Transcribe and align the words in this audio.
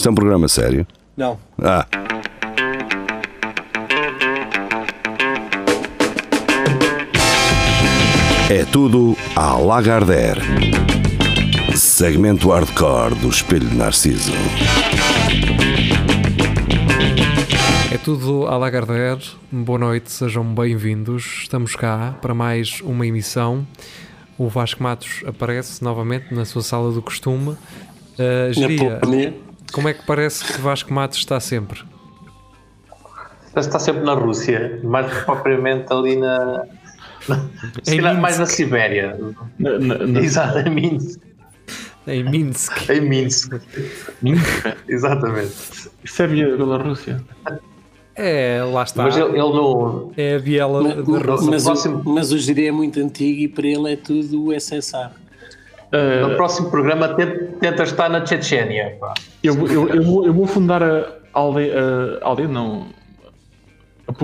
Isto 0.00 0.08
é 0.08 0.12
um 0.12 0.14
programa 0.14 0.48
sério? 0.48 0.86
Não. 1.14 1.38
Ah. 1.62 1.86
É 8.48 8.64
tudo 8.72 9.14
à 9.36 9.58
Lagardère. 9.58 10.40
Segmento 11.76 12.48
hardcore 12.48 13.14
do 13.16 13.28
Espelho 13.28 13.68
de 13.68 13.76
Narciso. 13.76 14.32
É 17.92 17.98
tudo 17.98 18.46
à 18.46 18.56
Lagardère. 18.56 19.20
Boa 19.52 19.78
noite, 19.78 20.10
sejam 20.10 20.46
bem-vindos. 20.54 21.40
Estamos 21.42 21.76
cá 21.76 22.16
para 22.22 22.32
mais 22.32 22.80
uma 22.80 23.06
emissão. 23.06 23.66
O 24.38 24.48
Vasco 24.48 24.82
Matos 24.82 25.22
aparece 25.26 25.84
novamente 25.84 26.32
na 26.32 26.46
sua 26.46 26.62
sala 26.62 26.90
do 26.90 27.02
costume. 27.02 27.50
Uh, 27.50 28.50
Geria, 28.50 28.98
como 29.72 29.88
é 29.88 29.94
que 29.94 30.04
parece 30.06 30.44
que 30.44 30.60
Vasco 30.60 30.92
Matos 30.92 31.18
está 31.18 31.40
sempre? 31.40 31.82
Está 33.56 33.78
sempre 33.78 34.02
na 34.02 34.14
Rússia, 34.14 34.80
mais 34.84 35.12
propriamente 35.24 35.92
ali 35.92 36.16
na. 36.16 36.64
na 37.28 38.14
mais 38.14 38.38
na 38.38 38.46
Sibéria. 38.46 39.18
Na, 39.58 39.78
na, 39.78 39.98
na... 40.06 40.20
Exato, 40.22 40.58
em 40.58 40.70
Minsk. 40.70 41.20
Em 42.06 42.24
Minsk. 42.24 42.90
Em 42.90 43.00
Minsk. 43.00 43.52
Minsk? 44.22 44.76
Exatamente. 44.88 45.90
Isso 46.04 46.22
é 46.22 46.26
Rússia. 46.26 47.20
É, 48.14 48.62
lá 48.62 48.82
está. 48.82 49.04
Mas 49.04 49.16
ele, 49.16 49.30
ele 49.30 49.38
não. 49.38 50.12
É 50.16 50.36
a 50.36 50.38
biela 50.38 50.82
mas, 50.82 51.08
mas, 51.38 51.64
próximo... 51.64 52.02
o, 52.04 52.08
mas 52.14 52.32
o 52.32 52.38
Jiri 52.38 52.66
é 52.66 52.72
muito 52.72 53.00
antigo 53.00 53.40
e 53.40 53.48
para 53.48 53.66
ele 53.66 53.92
é 53.92 53.96
tudo 53.96 54.46
o 54.46 54.52
SSR. 54.52 55.10
Uh, 55.92 56.28
no 56.28 56.36
próximo 56.36 56.70
programa 56.70 57.08
tenta, 57.14 57.49
tenta 57.60 57.82
estar 57.82 58.08
na 58.08 58.24
Chechênia. 58.24 58.98
Eu, 59.42 59.66
eu, 59.68 59.88
eu, 59.88 60.02
vou, 60.02 60.26
eu 60.26 60.32
vou 60.32 60.46
fundar 60.46 60.82
a 60.82 61.06
aldeia, 61.32 61.74
a 62.20 62.26
aldeia 62.26 62.48
não. 62.48 62.86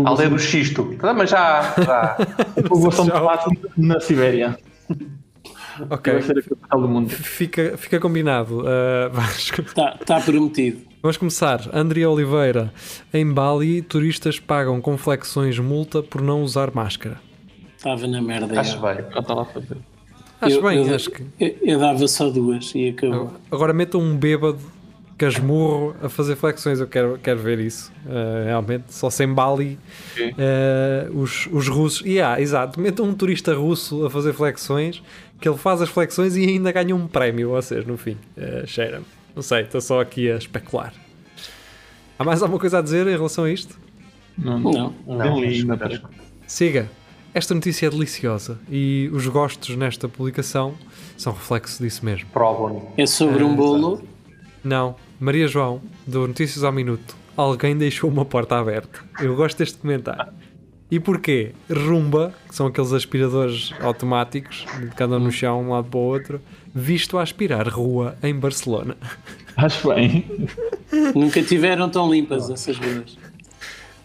A 0.04 0.08
aldeia 0.08 0.28
do 0.28 0.38
Xisto. 0.38 0.96
Não, 1.00 1.14
mas 1.14 1.30
já. 1.30 1.74
já. 1.84 2.16
a 2.56 2.62
população 2.62 3.04
de 3.04 3.12
plástico 3.12 3.70
na 3.76 4.00
Sibéria. 4.00 4.58
Ok. 5.90 6.12
Vai 6.12 6.22
ser 6.22 6.38
a 6.38 6.42
capital 6.42 6.80
do 6.80 6.88
mundo. 6.88 7.10
Fica, 7.10 7.76
fica 7.76 8.00
combinado. 8.00 8.60
Uh, 8.60 9.10
Vasco. 9.12 9.60
Está 9.60 9.96
tá 10.04 10.20
prometido. 10.20 10.80
Vamos 11.02 11.18
começar. 11.18 11.60
André 11.72 12.06
Oliveira. 12.06 12.72
Em 13.12 13.30
Bali, 13.30 13.82
turistas 13.82 14.40
pagam 14.40 14.80
com 14.80 14.96
flexões 14.96 15.58
multa 15.58 16.02
por 16.02 16.20
não 16.20 16.42
usar 16.42 16.74
máscara. 16.74 17.20
Estava 17.76 18.06
na 18.06 18.20
merda. 18.20 18.58
Acho 18.58 18.80
bem. 18.80 18.96
Já 19.12 19.20
está 19.20 19.34
lá 19.34 19.42
a 19.42 19.44
fazer. 19.44 19.76
Acho 20.40 20.56
eu, 20.56 20.62
bem, 20.62 20.86
eu, 20.86 20.94
acho 20.94 21.10
que. 21.10 21.22
Eu, 21.40 21.56
eu, 21.62 21.78
dava 21.78 22.06
só 22.06 22.28
duas 22.28 22.72
e 22.74 22.90
acabou. 22.90 23.32
Agora 23.50 23.72
metam 23.72 24.00
um 24.00 24.16
bêbado 24.16 24.58
casmurro 25.16 25.96
a 26.02 26.08
fazer 26.08 26.36
flexões, 26.36 26.78
eu 26.78 26.86
quero, 26.86 27.18
quero 27.22 27.38
ver 27.38 27.58
isso. 27.58 27.90
Uh, 28.04 28.44
realmente, 28.44 28.92
só 28.92 29.08
sem 29.08 29.32
Bali, 29.32 29.78
uh, 30.18 31.18
os, 31.18 31.48
os 31.50 31.68
russos. 31.68 32.06
E 32.06 32.14
yeah, 32.14 32.40
exato, 32.40 32.78
metam 32.78 33.06
um 33.06 33.14
turista 33.14 33.54
russo 33.54 34.04
a 34.04 34.10
fazer 34.10 34.32
flexões, 34.32 35.02
que 35.40 35.48
ele 35.48 35.56
faz 35.56 35.80
as 35.80 35.88
flexões 35.88 36.36
e 36.36 36.44
ainda 36.44 36.70
ganha 36.70 36.94
um 36.94 37.06
prémio, 37.06 37.50
vocês, 37.50 37.86
no 37.86 37.96
fim. 37.96 38.16
Uh, 38.36 38.66
Cheira-me. 38.66 39.06
Não 39.34 39.42
sei, 39.42 39.62
estou 39.62 39.80
só 39.80 40.00
aqui 40.00 40.30
a 40.30 40.36
especular. 40.36 40.92
Há 42.18 42.24
mais 42.24 42.42
alguma 42.42 42.58
coisa 42.58 42.78
a 42.78 42.82
dizer 42.82 43.06
em 43.06 43.10
relação 43.10 43.44
a 43.44 43.50
isto? 43.50 43.78
Não, 44.38 44.58
não. 44.58 44.72
não, 44.72 44.94
não, 45.06 45.40
não 45.40 46.00
Siga. 46.46 46.88
Esta 47.36 47.54
notícia 47.54 47.88
é 47.88 47.90
deliciosa 47.90 48.58
e 48.66 49.10
os 49.12 49.26
gostos 49.26 49.76
nesta 49.76 50.08
publicação 50.08 50.74
são 51.18 51.34
reflexo 51.34 51.82
disso 51.82 52.02
mesmo. 52.02 52.26
Provam. 52.32 52.90
É 52.96 53.04
sobre 53.04 53.44
um 53.44 53.54
bolo? 53.54 54.02
Não. 54.64 54.96
Maria 55.20 55.46
João, 55.46 55.82
do 56.06 56.26
Notícias 56.26 56.64
ao 56.64 56.72
Minuto. 56.72 57.14
Alguém 57.36 57.76
deixou 57.76 58.08
uma 58.08 58.24
porta 58.24 58.56
aberta. 58.56 59.00
Eu 59.20 59.36
gosto 59.36 59.58
deste 59.58 59.76
comentário. 59.76 60.32
E 60.90 60.98
porquê? 60.98 61.52
Rumba, 61.70 62.32
que 62.48 62.56
são 62.56 62.68
aqueles 62.68 62.94
aspiradores 62.94 63.70
automáticos 63.82 64.64
que 64.96 65.02
andam 65.02 65.18
no 65.18 65.30
chão 65.30 65.60
de 65.60 65.68
um 65.68 65.72
lado 65.72 65.90
para 65.90 65.98
o 65.98 66.04
outro, 66.04 66.40
visto 66.74 67.18
a 67.18 67.22
aspirar 67.22 67.68
rua 67.68 68.16
em 68.22 68.34
Barcelona. 68.34 68.96
Acho 69.58 69.88
bem. 69.88 70.24
Nunca 71.14 71.42
tiveram 71.42 71.90
tão 71.90 72.10
limpas 72.10 72.48
essas 72.48 72.78
ruas. 72.78 73.12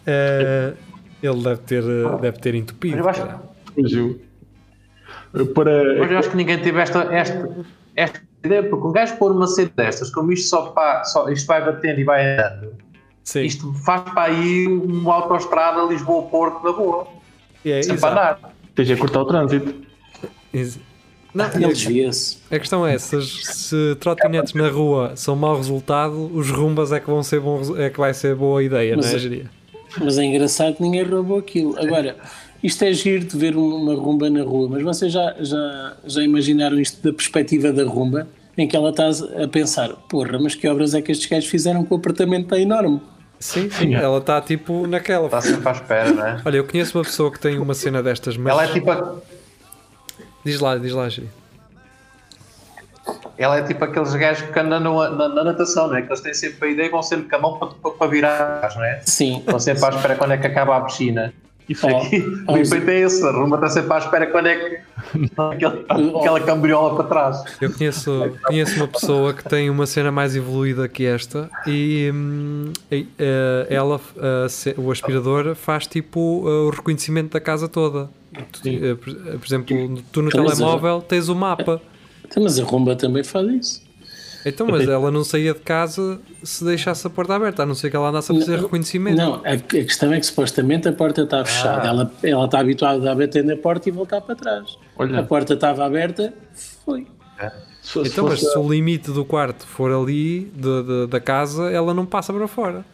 Uh, 0.04 0.91
ele 1.22 1.42
deve 1.42 1.60
ter, 1.62 1.82
deve 2.20 2.38
ter 2.38 2.54
entupido. 2.54 2.98
Eu 2.98 3.08
acho, 3.08 3.22
para... 5.54 5.98
Mas 5.98 6.10
eu 6.10 6.18
acho 6.18 6.30
que 6.30 6.36
ninguém 6.36 6.58
teve 6.60 6.80
esta, 6.80 7.02
esta, 7.14 7.48
esta 7.96 8.20
ideia, 8.44 8.62
porque 8.62 8.86
um 8.86 8.92
gajo 8.92 9.16
pôr 9.16 9.32
uma 9.32 9.46
cena 9.46 9.70
destas, 9.76 10.10
como 10.10 10.32
isto 10.32 10.48
só, 10.48 10.66
pá, 10.70 11.04
só 11.04 11.28
isto 11.28 11.46
vai 11.46 11.64
batendo 11.64 12.00
e 12.00 12.04
vai 12.04 12.34
andando, 12.34 12.74
Sim. 13.24 13.42
isto 13.42 13.72
faz 13.84 14.02
para 14.12 14.32
aí 14.32 14.66
uma 14.66 15.14
autoestrada 15.14 15.82
Lisboa-Porto 15.84 16.64
na 16.64 16.72
boa. 16.72 17.06
É, 17.64 17.82
Sem 17.82 17.96
para 17.96 18.10
andar. 18.10 18.54
Tens 18.74 18.90
a 18.90 18.96
cortar 18.96 19.22
o 19.22 19.24
trânsito. 19.24 19.74
Não, 21.34 21.46
Ele 21.54 21.68
desvia-se. 21.68 22.38
A 22.50 22.58
questão 22.58 22.86
é, 22.86 22.98
se, 22.98 23.22
se 23.22 23.96
trotinetes 24.00 24.52
na 24.52 24.68
rua 24.68 25.12
são 25.16 25.34
mau 25.34 25.56
resultado, 25.56 26.30
os 26.34 26.50
rumbas 26.50 26.92
é 26.92 27.00
que 27.00 27.06
vão 27.06 27.22
ser 27.22 27.40
bom, 27.40 27.60
é 27.78 27.88
que 27.88 27.98
vai 27.98 28.12
ser 28.12 28.34
boa 28.34 28.62
ideia, 28.62 28.96
mas, 28.96 29.06
não 29.06 29.16
é, 29.16 29.18
Geria? 29.18 29.61
Mas 29.98 30.18
é 30.18 30.24
engraçado 30.24 30.76
que 30.76 30.82
ninguém 30.82 31.02
roubou 31.02 31.38
aquilo. 31.38 31.78
Agora, 31.78 32.16
isto 32.62 32.84
é 32.84 32.92
giro 32.92 33.24
de 33.24 33.36
ver 33.36 33.56
uma 33.56 33.94
rumba 33.94 34.30
na 34.30 34.42
rua, 34.42 34.68
mas 34.70 34.82
vocês 34.82 35.12
já, 35.12 35.34
já, 35.40 35.96
já 36.04 36.22
imaginaram 36.22 36.78
isto 36.78 37.02
da 37.02 37.12
perspectiva 37.12 37.72
da 37.72 37.84
rumba, 37.84 38.28
em 38.56 38.68
que 38.68 38.76
ela 38.76 38.90
está 38.90 39.08
a 39.42 39.48
pensar, 39.48 39.90
porra, 40.08 40.38
mas 40.38 40.54
que 40.54 40.68
obras 40.68 40.94
é 40.94 41.02
que 41.02 41.10
estes 41.10 41.28
gajos 41.28 41.48
fizeram 41.48 41.84
com 41.84 41.94
o 41.94 41.98
apartamento 41.98 42.44
está 42.44 42.58
enorme? 42.58 43.00
Sim, 43.40 43.68
sim, 43.70 43.94
ela 43.94 44.18
está 44.18 44.40
tipo 44.40 44.86
naquela. 44.86 45.24
Está 45.24 45.40
sempre 45.40 45.68
à 45.68 45.72
espera, 45.72 46.12
não 46.12 46.24
é? 46.24 46.42
Olha, 46.44 46.56
eu 46.58 46.64
conheço 46.64 46.96
uma 46.96 47.02
pessoa 47.02 47.32
que 47.32 47.40
tem 47.40 47.58
uma 47.58 47.74
cena 47.74 48.00
destas, 48.00 48.36
mas. 48.36 48.52
Ela 48.52 48.64
é 48.64 48.68
tipo. 48.68 48.88
A... 48.88 49.16
Diz 50.44 50.60
lá, 50.60 50.78
diz 50.78 50.92
lá, 50.92 51.08
Giri. 51.08 51.28
Ela 53.36 53.58
é 53.58 53.62
tipo 53.62 53.84
aqueles 53.84 54.14
gajos 54.14 54.48
que 54.48 54.58
andam 54.58 54.80
na, 54.80 55.10
na, 55.10 55.28
na, 55.28 55.44
natação, 55.44 55.88
não 55.88 55.96
é? 55.96 56.02
Que 56.02 56.08
eles 56.08 56.20
têm 56.20 56.34
sempre 56.34 56.68
a 56.68 56.70
ideia 56.70 56.86
e 56.86 56.90
vão 56.90 57.02
sempre 57.02 57.28
com 57.28 57.36
a 57.36 57.38
mão 57.38 57.58
para, 57.58 57.90
para, 57.90 58.06
virar, 58.06 58.72
não 58.76 58.84
é? 58.84 59.00
Sim. 59.04 59.42
Vão 59.46 59.58
sempre 59.58 59.84
à 59.84 59.88
espera 59.88 60.14
quando 60.16 60.32
é 60.32 60.36
que 60.36 60.46
acaba 60.46 60.76
a 60.76 60.80
piscina. 60.82 61.32
Isso 61.68 61.86
aqui, 61.86 62.24
oh, 62.48 62.52
o 62.54 62.58
efeito 62.58 62.90
é 62.90 63.00
esse, 63.00 63.24
a 63.24 63.30
Roma 63.30 63.56
está 63.56 63.68
sempre 63.68 63.92
à 63.92 63.98
espera 63.98 64.26
quando 64.26 64.46
é 64.46 64.56
que 64.56 64.80
aquela, 65.38 65.84
aquela 66.18 66.40
cambriola 66.40 66.96
para 66.96 67.04
trás. 67.04 67.44
Eu 67.60 67.72
conheço, 67.72 68.36
conheço 68.44 68.76
uma 68.76 68.88
pessoa 68.88 69.32
que 69.32 69.48
tem 69.48 69.70
uma 69.70 69.86
cena 69.86 70.10
mais 70.10 70.34
evoluída 70.34 70.88
que 70.88 71.06
esta 71.06 71.48
e, 71.66 72.10
hum, 72.12 72.72
e 72.90 73.02
uh, 73.02 73.08
ela, 73.70 73.96
uh, 73.96 74.80
o 74.80 74.90
aspirador, 74.90 75.54
faz 75.54 75.86
tipo 75.86 76.20
uh, 76.20 76.66
o 76.66 76.70
reconhecimento 76.70 77.32
da 77.32 77.40
casa 77.40 77.68
toda. 77.68 78.10
Tu, 78.50 78.96
por 79.38 79.46
exemplo, 79.46 80.02
tu 80.10 80.22
no 80.22 80.30
telemóvel 80.30 81.00
tens 81.00 81.28
o 81.28 81.34
mapa. 81.34 81.80
Então, 82.32 82.42
mas 82.42 82.58
a 82.58 82.64
Rumba 82.64 82.96
também 82.96 83.22
faz 83.22 83.46
isso. 83.48 83.82
Então, 84.44 84.66
mas 84.66 84.88
ela 84.88 85.10
não 85.10 85.22
saía 85.22 85.52
de 85.52 85.60
casa 85.60 86.18
se 86.42 86.64
deixasse 86.64 87.06
a 87.06 87.10
porta 87.10 87.34
aberta, 87.34 87.62
a 87.62 87.66
não 87.66 87.74
ser 87.74 87.90
que 87.90 87.96
ela 87.96 88.08
andasse 88.08 88.32
a 88.32 88.34
fazer 88.34 88.56
não, 88.56 88.62
reconhecimento. 88.62 89.16
Não, 89.16 89.34
a, 89.44 89.56
questão 89.56 90.12
é 90.12 90.18
que 90.18 90.26
supostamente 90.26 90.88
a 90.88 90.92
porta 90.92 91.22
está 91.22 91.44
fechada. 91.44 91.82
Ah. 91.82 91.86
Ela, 91.86 92.12
ela 92.24 92.44
está 92.46 92.58
habituada 92.58 93.12
a 93.12 93.14
bater 93.14 93.44
na 93.44 93.56
porta 93.56 93.88
e 93.88 93.92
voltar 93.92 94.20
para 94.22 94.34
trás. 94.34 94.76
Olha. 94.96 95.20
A 95.20 95.22
porta 95.22 95.54
estava 95.54 95.84
aberta, 95.84 96.34
foi. 96.84 97.06
É. 97.38 97.52
Então, 98.04 98.28
mas 98.28 98.40
se 98.40 98.58
o 98.58 98.68
limite 98.68 99.10
do 99.10 99.24
quarto 99.24 99.66
for 99.66 99.92
ali, 99.92 100.50
de, 100.56 100.82
de, 100.82 101.06
da 101.06 101.20
casa, 101.20 101.70
ela 101.70 101.92
não 101.92 102.06
passa 102.06 102.32
para 102.32 102.48
fora 102.48 102.84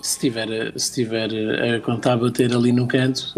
se 0.00 0.18
tiver, 0.18 0.72
se 0.78 0.92
tiver 0.94 1.30
a 1.76 1.80
contar 1.80 2.12
a 2.12 2.16
bater 2.16 2.54
ali 2.54 2.72
no 2.72 2.86
canto. 2.86 3.34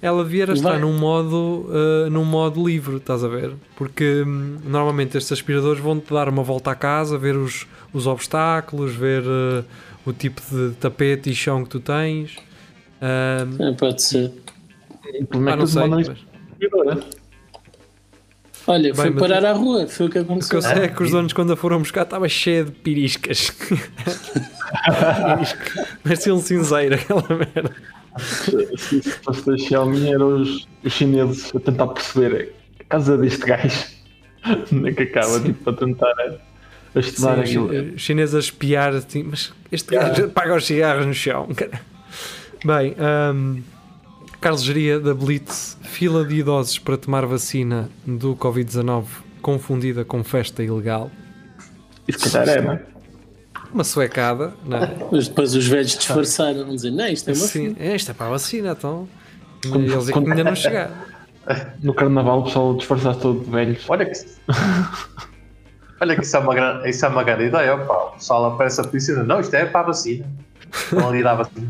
Ela 0.00 0.24
vier 0.24 0.50
a 0.50 0.52
estar 0.52 0.78
num 0.78 0.96
modo, 0.96 1.66
uh, 1.68 2.10
num 2.10 2.24
modo 2.24 2.66
livre, 2.66 2.96
estás 2.96 3.24
a 3.24 3.28
ver? 3.28 3.52
Porque 3.76 4.22
hum, 4.26 4.58
normalmente 4.64 5.16
estes 5.16 5.32
aspiradores 5.32 5.80
vão-te 5.80 6.12
dar 6.12 6.28
uma 6.28 6.42
volta 6.42 6.70
à 6.70 6.74
casa, 6.74 7.18
ver 7.18 7.36
os, 7.36 7.66
os 7.92 8.06
obstáculos, 8.06 8.94
ver 8.94 9.22
uh, 9.22 9.64
o 10.06 10.12
tipo 10.12 10.40
de 10.50 10.74
tapete 10.76 11.30
e 11.30 11.34
chão 11.34 11.64
que 11.64 11.70
tu 11.70 11.80
tens. 11.80 12.36
Uh, 13.00 13.62
é, 13.62 13.72
pode 13.72 14.02
ser. 14.02 14.32
Ah, 15.32 15.56
não 15.56 15.66
sei. 15.66 15.88
Mas... 15.88 16.10
Olha, 18.70 18.94
foi 18.94 19.10
parar 19.10 19.44
à 19.44 19.52
rua, 19.52 19.88
foi 19.88 20.06
o 20.06 20.10
que 20.10 20.18
aconteceu. 20.18 20.58
O 20.58 20.62
que 20.62 20.68
eu 20.68 20.74
sei 20.74 20.84
é 20.84 20.88
que 20.88 21.02
os 21.02 21.10
donos, 21.10 21.32
quando 21.32 21.52
a 21.52 21.56
foram 21.56 21.80
buscar, 21.80 22.02
estava 22.02 22.28
cheio 22.28 22.66
de 22.66 22.70
piriscas. 22.70 23.50
Parecia 26.04 26.32
um 26.32 26.40
cinzeiro 26.40 26.94
aquela 26.94 27.24
merda. 27.28 27.74
Se, 28.18 28.76
se 28.76 29.02
fosse 29.02 29.44
da 29.44 29.58
Xiaomi, 29.58 30.12
eram 30.12 30.40
os, 30.40 30.68
os 30.84 30.92
chineses 30.92 31.52
a 31.54 31.58
tentar 31.58 31.88
perceber 31.88 32.54
a 32.78 32.84
casa 32.84 33.18
deste 33.18 33.44
gajo. 33.44 33.86
Onde 34.72 34.88
é 34.88 34.92
que 34.92 35.02
acaba, 35.02 35.40
tipo, 35.40 35.68
a 35.68 35.72
tentar 35.72 36.14
a, 36.20 36.36
a 36.94 37.00
estudar 37.00 37.34
Sim, 37.34 37.40
aquilo. 37.40 37.94
Os 37.94 38.02
chineses 38.02 38.36
a 38.36 38.38
espiar, 38.38 38.94
assim, 38.94 39.24
mas 39.24 39.52
este 39.72 39.94
gajo 39.94 40.28
paga 40.28 40.54
os 40.54 40.64
cigarros 40.64 41.06
no 41.06 41.14
chão. 41.14 41.48
Cara. 41.56 41.80
Bem, 42.64 42.94
um, 43.34 43.60
Carlos 44.40 44.62
Geria 44.62 44.98
da 44.98 45.12
Blitz, 45.12 45.76
fila 45.82 46.24
de 46.24 46.36
idosos 46.36 46.78
para 46.78 46.96
tomar 46.96 47.26
vacina 47.26 47.90
do 48.06 48.34
Covid-19 48.36 49.04
confundida 49.42 50.02
com 50.02 50.24
festa 50.24 50.62
ilegal. 50.62 51.10
Isso 52.08 52.30
que 52.30 52.36
é, 52.36 52.62
não 52.62 52.72
é? 52.72 52.82
uma 53.72 53.84
suecada, 53.84 54.54
não 54.64 54.78
é? 54.78 54.96
Mas 55.12 55.28
depois 55.28 55.54
os 55.54 55.66
velhos 55.66 55.94
disfarçaram, 55.96 56.64
vão 56.64 56.74
dizer, 56.74 56.90
não, 56.90 57.06
isto 57.06 57.28
é 57.28 57.34
uma 57.34 57.46
Sim, 57.46 57.76
é, 57.78 57.94
isto 57.94 58.10
é 58.10 58.14
para 58.14 58.26
a 58.26 58.30
vacina, 58.30 58.72
então. 58.72 59.06
Quando, 59.62 59.92
eles 59.92 60.08
é 60.08 60.14
ainda 60.14 60.44
não 60.44 60.54
chegaram. 60.54 60.94
No 61.82 61.92
carnaval 61.94 62.40
o 62.40 62.44
pessoal 62.44 62.76
disfarçasse 62.76 63.20
todo 63.20 63.44
de 63.44 63.50
velhos. 63.50 63.84
Olha 63.88 64.06
que. 64.06 64.12
Olha 66.00 66.14
que 66.14 66.22
isso 66.22 66.36
é 66.36 66.38
uma 66.38 66.54
grande, 66.54 66.88
isso 66.88 67.04
é 67.04 67.08
uma 67.08 67.24
grande 67.24 67.44
ideia, 67.44 67.74
opa. 67.74 67.92
O 67.92 68.10
pessoal 68.12 68.54
aparece 68.54 68.80
a 68.80 68.84
piscina. 68.84 69.24
Não, 69.24 69.40
isto 69.40 69.54
é 69.54 69.66
para 69.66 69.80
a 69.80 69.82
vacina. 69.84 70.26
Estão 70.72 71.08
ali 71.08 71.22
dar 71.22 71.34
vacina. 71.34 71.68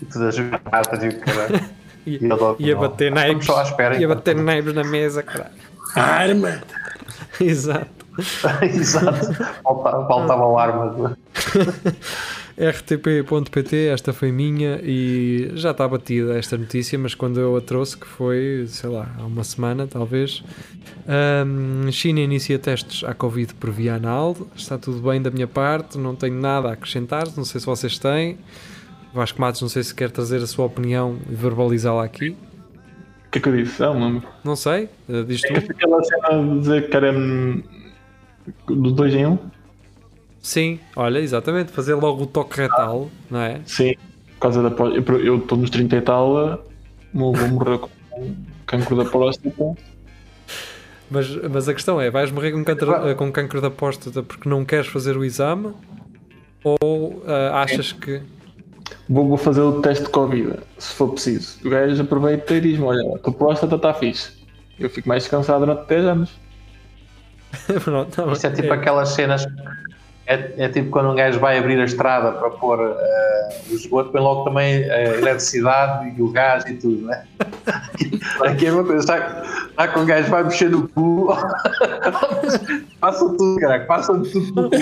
E 0.00 0.04
tudo 0.04 0.26
a 0.26 0.30
jogar 0.30 0.58
cartas 0.60 1.02
e 1.02 1.08
o 1.08 1.20
caralho. 1.20 1.60
Ia 2.58 2.76
bater 2.76 3.12
naipes. 3.12 3.46
Ia 3.98 4.08
bater 4.08 4.34
naipes 4.34 4.72
na 4.72 4.84
mesa, 4.84 5.22
caralho. 5.22 5.52
Arma! 5.94 6.60
Exato. 7.40 8.06
Exato. 8.62 9.32
Faltavam 9.62 10.58
armas. 10.58 11.16
rtp.pt, 12.58 13.76
esta 13.86 14.12
foi 14.12 14.32
minha 14.32 14.80
e 14.82 15.52
já 15.54 15.70
está 15.70 15.86
batida 15.86 16.36
esta 16.36 16.58
notícia, 16.58 16.98
mas 16.98 17.14
quando 17.14 17.38
eu 17.38 17.56
a 17.56 17.60
trouxe, 17.60 17.96
que 17.96 18.06
foi, 18.06 18.64
sei 18.66 18.90
lá, 18.90 19.08
há 19.16 19.24
uma 19.24 19.44
semana 19.44 19.86
talvez, 19.86 20.42
um, 21.46 21.90
China 21.92 22.18
inicia 22.18 22.58
testes 22.58 23.04
à 23.04 23.14
Covid 23.14 23.54
por 23.54 23.70
via 23.70 23.94
anal, 23.94 24.36
está 24.56 24.76
tudo 24.76 25.00
bem 25.08 25.22
da 25.22 25.30
minha 25.30 25.46
parte, 25.46 25.96
não 25.96 26.16
tenho 26.16 26.34
nada 26.34 26.70
a 26.70 26.72
acrescentar, 26.72 27.28
não 27.36 27.44
sei 27.44 27.60
se 27.60 27.66
vocês 27.66 27.96
têm. 27.98 28.36
Vasco 29.12 29.40
Matos, 29.40 29.60
não 29.62 29.68
sei 29.68 29.82
se 29.82 29.94
quer 29.94 30.10
trazer 30.10 30.42
a 30.42 30.46
sua 30.46 30.66
opinião 30.66 31.18
e 31.28 31.34
verbalizá-la 31.34 32.04
aqui. 32.04 32.30
O 32.30 33.30
que 33.30 33.38
é 33.38 33.40
que 33.42 33.48
eu 33.48 33.56
disse? 33.56 33.80
Não, 33.80 33.98
não. 33.98 34.22
Não 34.44 34.56
sei, 34.56 34.88
uh, 35.08 35.24
diz 35.24 35.40
tu. 35.40 35.52
É 35.52 35.58
aquela 35.58 36.02
cena 36.02 36.42
de 36.42 36.58
dizer 36.60 36.88
que 36.88 36.96
era 36.96 37.12
do 38.66 38.90
2 38.92 39.14
em 39.14 39.26
1? 39.26 39.32
Um? 39.32 39.38
Sim, 40.40 40.80
olha, 40.96 41.18
exatamente, 41.18 41.72
fazer 41.72 41.94
logo 41.94 42.22
o 42.22 42.26
toque 42.26 42.56
retal, 42.56 43.10
não 43.30 43.40
é? 43.40 43.60
Sim, 43.66 43.94
por 44.34 44.40
causa 44.40 44.62
da 44.62 44.84
eu 44.84 45.38
estou 45.38 45.58
nos 45.58 45.68
30 45.68 45.96
e 45.96 46.00
tal, 46.00 46.64
vou 47.12 47.34
morrer 47.48 47.78
com 47.78 47.90
cancro 48.64 48.96
da 48.96 49.04
próstata. 49.04 49.76
Mas, 51.10 51.28
mas 51.50 51.68
a 51.68 51.74
questão 51.74 52.00
é, 52.00 52.10
vais 52.10 52.30
morrer 52.30 52.52
com 52.52 52.62
cancro, 52.64 53.16
com 53.16 53.32
cancro 53.32 53.60
da 53.60 53.70
próstata 53.70 54.22
porque 54.22 54.48
não 54.48 54.64
queres 54.64 54.86
fazer 54.86 55.16
o 55.16 55.24
exame 55.24 55.72
ou 56.62 57.14
uh, 57.24 57.54
achas 57.54 57.92
que 57.92 58.22
Vou, 59.08 59.28
vou 59.28 59.36
fazer 59.36 59.60
o 59.60 59.80
teste 59.80 60.04
de 60.04 60.10
Covid, 60.10 60.58
se 60.78 60.94
for 60.94 61.08
preciso. 61.12 61.58
O 61.64 61.70
gajo 61.70 62.02
aproveita 62.02 62.54
e 62.54 62.60
diz-me: 62.60 62.84
Olha, 62.84 63.14
a 63.14 63.18
tua 63.18 63.32
próstata 63.32 63.76
está 63.76 63.94
fixe. 63.94 64.32
Eu 64.78 64.88
fico 64.90 65.08
mais 65.08 65.22
descansado 65.22 65.66
durante 65.66 65.88
10 65.88 66.04
anos. 66.04 66.38
Pronto, 67.82 68.10
tá 68.14 68.32
Isto 68.32 68.46
é 68.46 68.50
tipo 68.50 68.68
é. 68.68 68.76
aquelas 68.76 69.10
cenas. 69.10 69.46
É, 70.26 70.52
é, 70.58 70.68
tipo 70.68 70.90
quando 70.90 71.08
um 71.08 71.14
gajo 71.14 71.40
vai 71.40 71.56
abrir 71.56 71.80
a 71.80 71.84
estrada 71.84 72.32
para 72.32 72.50
pôr 72.50 72.78
uh, 72.78 72.92
o 73.70 73.74
esgoto, 73.74 74.10
põe 74.10 74.20
logo 74.20 74.44
também 74.44 74.84
a 74.90 75.14
eletricidade 75.14 76.14
e 76.14 76.22
o 76.22 76.30
gás 76.30 76.66
e 76.66 76.74
tudo, 76.74 77.06
né? 77.06 77.24
Aqui 78.44 78.66
é 78.66 78.72
uma 78.72 78.84
coisa, 78.84 78.98
está, 78.98 79.42
está 79.70 79.88
com 79.88 80.00
um 80.00 80.04
gajo 80.04 80.28
vai 80.28 80.44
mexer 80.44 80.68
no 80.68 80.86
cu, 80.86 81.28
passa 83.00 83.26
tudo, 83.26 83.58
cara, 83.58 83.80
passa 83.86 84.12
tudo 84.12 84.62
no 84.62 84.70
cu, 84.70 84.76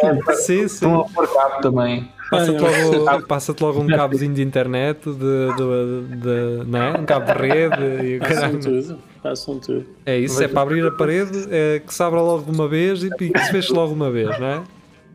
cara. 0.00 0.36
Sim, 0.36 0.58
sim. 0.58 0.64
Estão 0.66 1.00
a 1.00 1.04
pôr 1.08 1.26
cabo 1.34 1.60
também. 1.62 2.08
Passa-te 2.30 2.96
logo, 2.96 3.26
passa 3.26 3.54
logo 3.60 3.80
um 3.80 3.86
cabozinho 3.86 4.34
de 4.34 4.42
internet, 4.42 4.98
de, 5.04 5.12
de, 5.12 6.16
de, 6.16 6.64
não 6.66 6.82
é? 6.82 6.98
um 6.98 7.04
cabo 7.04 7.26
de 7.26 7.32
rede. 7.32 8.04
E 8.04 8.18
Passam 8.18 8.58
tudo, 8.58 8.98
passam 9.22 9.58
tudo. 9.60 9.86
É 10.04 10.18
isso, 10.18 10.42
é 10.42 10.48
para 10.48 10.62
abrir 10.62 10.84
a 10.84 10.90
parede, 10.90 11.46
é 11.50 11.80
que 11.84 11.94
se 11.94 12.02
abra 12.02 12.20
logo 12.20 12.50
uma 12.50 12.68
vez 12.68 13.04
e 13.04 13.10
que 13.10 13.26
se 13.38 13.52
feche 13.52 13.72
logo 13.72 13.92
uma 13.92 14.10
vez, 14.10 14.38
não 14.38 14.46
é? 14.46 14.62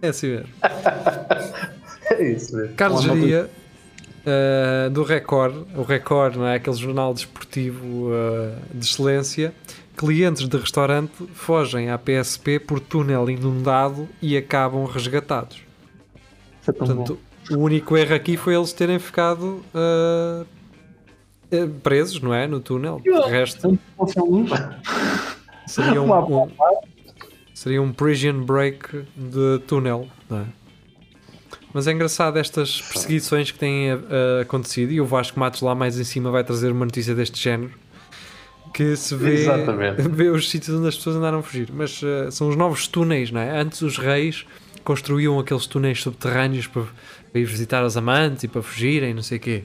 É 0.02 0.08
assim 0.10 0.28
mesmo. 0.28 0.50
É 2.12 2.30
isso 2.30 2.56
mesmo. 2.56 2.76
Carlos 2.76 3.04
Geria, 3.04 3.50
uh, 4.26 4.90
do 4.90 5.02
Record, 5.02 5.66
o 5.76 5.82
Record, 5.82 6.36
não 6.36 6.46
é? 6.46 6.56
Aquele 6.56 6.76
jornal 6.76 7.14
desportivo 7.14 8.10
uh, 8.10 8.54
de 8.74 8.86
excelência. 8.86 9.54
Clientes 9.96 10.48
de 10.48 10.58
restaurante 10.58 11.26
fogem 11.34 11.90
à 11.90 11.98
PSP 11.98 12.60
por 12.60 12.80
túnel 12.80 13.30
inundado 13.30 14.10
e 14.22 14.36
acabam 14.36 14.86
resgatados. 14.86 15.62
É 16.68 16.72
Portanto, 16.72 17.20
bom. 17.50 17.56
o 17.56 17.60
único 17.60 17.98
erro 17.98 18.16
aqui 18.16 18.38
foi 18.38 18.56
eles 18.56 18.72
terem 18.74 19.00
ficado 19.00 19.64
uh, 19.74 20.46
presos, 21.82 22.22
não 22.22 22.34
é? 22.34 22.48
No 22.48 22.60
túnel. 22.60 23.02
O 23.06 23.28
resto 23.28 23.78
seria 25.68 26.02
um, 26.02 26.12
um, 26.12 26.52
seria 27.54 27.82
um 27.82 27.92
prison 27.92 28.44
break 28.44 29.06
de 29.16 29.60
túnel, 29.68 30.08
não 30.30 30.40
é? 30.40 30.46
Mas 31.74 31.88
é 31.88 31.94
engraçado 31.94 32.38
estas 32.38 32.82
perseguições 32.82 33.50
que 33.52 33.58
têm 33.58 33.94
uh, 33.94 34.42
acontecido 34.42 34.92
e 34.92 35.00
o 35.00 35.06
Vasco 35.06 35.40
Matos 35.40 35.62
lá 35.62 35.74
mais 35.74 35.98
em 35.98 36.04
cima 36.04 36.30
vai 36.30 36.44
trazer 36.44 36.72
uma 36.72 36.86
notícia 36.86 37.16
deste 37.16 37.42
género 37.42 37.72
que 38.74 38.96
se 38.96 39.16
vê, 39.16 39.46
vê 40.10 40.30
os 40.30 40.50
sítios 40.50 40.76
onde 40.78 40.88
as 40.88 40.96
pessoas 40.96 41.16
andaram 41.16 41.40
a 41.40 41.44
fugir. 41.44 41.70
Mas 41.74 42.02
uh, 42.02 42.32
são 42.32 42.50
os 42.50 42.56
novos 42.56 42.88
túneis, 42.88 43.32
não 43.32 43.40
é? 43.40 43.60
Antes 43.60 43.82
os 43.82 43.98
reis 43.98 44.46
construíam 44.84 45.40
aqueles 45.40 45.66
túneis 45.66 46.02
subterrâneos 46.02 46.68
para, 46.68 46.84
para, 47.32 47.42
ir 47.42 47.46
visitar 47.46 47.84
os 47.84 47.98
amantes 47.98 48.44
e 48.44 48.48
para 48.48 48.62
fugirem, 48.62 49.14
não 49.14 49.24
sei 49.24 49.38
o 49.38 49.42
quê. 49.42 49.64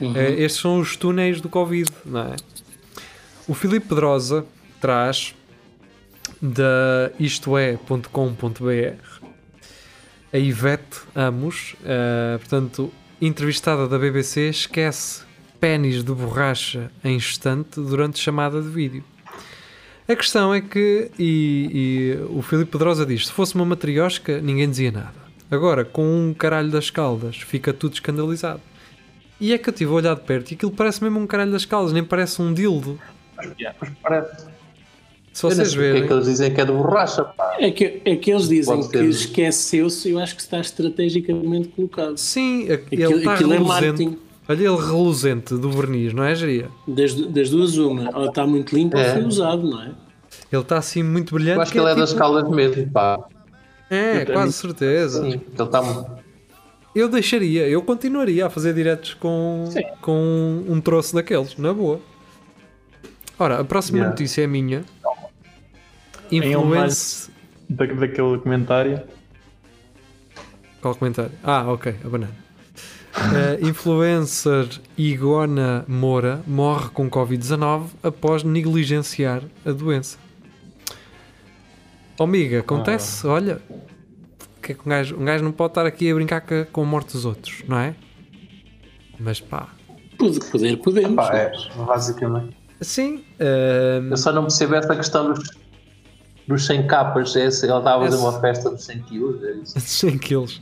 Uhum. 0.00 0.12
Uh, 0.12 0.18
estes 0.38 0.60
são 0.60 0.80
os 0.80 0.96
túneis 0.96 1.40
do 1.40 1.48
Covid, 1.48 1.90
não 2.04 2.20
é? 2.20 2.36
O 3.46 3.54
Filipe 3.54 3.88
Pedrosa 3.88 4.44
traz 4.80 5.34
da 6.40 7.10
istoé.com.br 7.18 9.12
a 10.32 10.38
Ivete 10.38 11.00
Amos, 11.14 11.74
uh, 11.82 12.38
portanto, 12.38 12.92
entrevistada 13.20 13.86
da 13.86 13.98
BBC, 13.98 14.48
esquece 14.48 15.24
pênis 15.60 16.02
de 16.02 16.12
borracha 16.12 16.90
em 17.04 17.16
estante 17.16 17.80
durante 17.80 18.18
chamada 18.18 18.62
de 18.62 18.68
vídeo. 18.68 19.04
A 20.08 20.16
questão 20.16 20.52
é 20.52 20.60
que, 20.60 21.10
e, 21.18 21.70
e 21.72 22.36
o 22.36 22.42
Filipe 22.42 22.72
Pedrosa 22.72 23.06
diz: 23.06 23.26
se 23.26 23.32
fosse 23.32 23.54
uma 23.54 23.64
matriosca, 23.64 24.40
ninguém 24.40 24.68
dizia 24.68 24.90
nada. 24.90 25.22
Agora, 25.50 25.84
com 25.84 26.02
um 26.02 26.34
caralho 26.34 26.70
das 26.70 26.90
caldas, 26.90 27.36
fica 27.36 27.72
tudo 27.72 27.94
escandalizado. 27.94 28.60
E 29.40 29.52
é 29.52 29.58
que 29.58 29.68
eu 29.68 29.72
estive 29.72 29.90
a 29.90 29.94
olhar 29.94 30.14
de 30.14 30.22
perto 30.22 30.50
e 30.52 30.54
aquilo 30.54 30.72
parece 30.72 31.02
mesmo 31.02 31.18
um 31.18 31.26
caralho 31.26 31.52
das 31.52 31.64
caldas, 31.64 31.92
nem 31.92 32.02
parece 32.02 32.40
um 32.40 32.54
dildo. 32.54 32.98
Mas 33.36 33.90
parece. 34.02 34.46
Se 35.32 35.42
vocês 35.42 35.72
verem. 35.72 36.02
é 36.02 36.06
que 36.06 36.12
eles 36.12 36.26
dizem 36.26 36.52
que 36.52 36.60
é 36.60 36.64
de 36.64 36.72
borracha, 36.72 37.24
pá. 37.24 37.56
É 37.58 37.70
que, 37.70 38.02
é 38.04 38.16
que 38.16 38.30
eles 38.30 38.48
dizem 38.48 38.88
que 38.88 38.98
esqueceu-se, 38.98 40.10
eu 40.10 40.18
acho 40.18 40.36
que 40.36 40.42
está 40.42 40.60
estrategicamente 40.60 41.68
colocado. 41.68 42.18
Sim, 42.18 42.70
aquilo, 42.70 43.02
ele 43.02 43.14
está 43.16 43.34
aquilo 43.34 43.54
é 43.54 43.58
marketing. 43.58 44.18
Olha 44.48 44.58
ele 44.58 44.76
reluzente 44.76 45.54
do 45.54 45.70
verniz, 45.70 46.12
não 46.12 46.24
é, 46.24 46.34
Geria? 46.34 46.68
Das, 46.86 47.14
das 47.14 47.50
duas, 47.50 47.76
uma. 47.76 48.10
Ou 48.16 48.26
está 48.26 48.46
muito 48.46 48.74
limpo 48.74 48.96
é. 48.96 49.06
ou 49.06 49.12
foi 49.14 49.24
usado, 49.24 49.62
não 49.62 49.82
é? 49.82 49.92
Ele 50.50 50.62
está 50.62 50.78
assim 50.78 51.02
muito 51.02 51.34
brilhante. 51.34 51.56
Eu 51.56 51.62
acho 51.62 51.72
que, 51.72 51.78
ele 51.78 51.88
é, 51.88 51.92
é 51.92 51.94
das 51.94 52.10
tipo... 52.10 52.20
caldas 52.20 52.48
mesmo, 52.50 52.90
pá. 52.90 53.18
É, 53.88 54.24
quase 54.24 54.52
certeza. 54.54 55.22
Sim, 55.22 55.32
ele 55.32 55.62
está 55.62 56.06
Eu 56.94 57.08
deixaria, 57.08 57.68
eu 57.68 57.82
continuaria 57.82 58.46
a 58.46 58.50
fazer 58.50 58.74
diretos 58.74 59.14
com, 59.14 59.68
com 60.00 60.64
um, 60.68 60.72
um 60.72 60.80
troço 60.80 61.14
daqueles, 61.14 61.56
na 61.56 61.72
boa. 61.72 62.00
Ora, 63.38 63.60
a 63.60 63.64
próxima 63.64 63.98
yeah. 63.98 64.10
notícia 64.10 64.42
é 64.42 64.46
minha. 64.46 64.84
Influence. 66.30 67.30
Da, 67.68 67.86
daquele 67.86 68.38
comentário. 68.38 69.02
Qual 70.80 70.94
comentário? 70.94 71.32
Ah, 71.44 71.70
ok, 71.70 71.94
a 72.04 72.08
banana. 72.08 72.41
Uh, 73.14 73.68
influencer 73.68 74.66
Igona 74.96 75.84
Moura 75.86 76.40
morre 76.46 76.88
com 76.90 77.10
Covid-19 77.10 77.88
após 78.02 78.42
negligenciar 78.42 79.42
a 79.66 79.70
doença. 79.70 80.18
Oh, 82.18 82.24
amiga, 82.24 82.60
acontece, 82.60 83.26
ah. 83.26 83.30
olha, 83.30 83.60
que 84.62 84.72
é 84.72 84.74
que 84.74 84.80
um, 84.86 84.90
gajo, 84.90 85.16
um 85.16 85.24
gajo 85.24 85.44
não 85.44 85.52
pode 85.52 85.72
estar 85.72 85.84
aqui 85.84 86.10
a 86.10 86.14
brincar 86.14 86.42
com 86.72 86.82
a 86.82 86.86
morte 86.86 87.12
dos 87.12 87.24
outros, 87.24 87.62
não 87.66 87.78
é? 87.78 87.94
Mas 89.18 89.40
pá. 89.40 89.68
Poder, 90.16 90.76
podemos. 90.76 91.16
Pá, 91.16 91.36
é, 91.36 91.52
basicamente. 91.84 92.56
Sim. 92.80 93.24
Uh... 93.40 94.10
Eu 94.10 94.16
só 94.16 94.32
não 94.32 94.42
percebo 94.42 94.74
essa 94.76 94.94
questão 94.94 95.32
dos 95.32 95.50
dos 96.46 96.66
100 96.66 96.86
capas, 96.86 97.36
é, 97.36 97.40
ele 97.40 97.48
estava 97.48 97.96
a 97.96 98.00
fazer 98.00 98.16
uma 98.16 98.40
festa 98.40 98.70
dos 98.70 98.84
100 98.84 99.02
quilos, 99.02 99.42
é 99.42 99.52
isso? 99.52 99.78
100 99.80 100.18
quilos. 100.18 100.56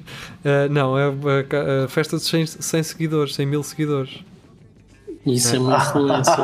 Uh, 0.45 0.71
não, 0.71 0.99
é 0.99 1.05
a, 1.07 1.85
a, 1.85 1.89
festa 1.89 2.17
dos 2.17 2.27
100, 2.27 2.47
100 2.47 2.83
seguidores, 2.83 3.35
100 3.35 3.47
mil 3.47 3.63
seguidores. 3.63 4.25
Isso 5.27 5.55
é, 5.55 5.57
é 5.57 5.61
uma 5.61 5.77
influência. 5.79 6.35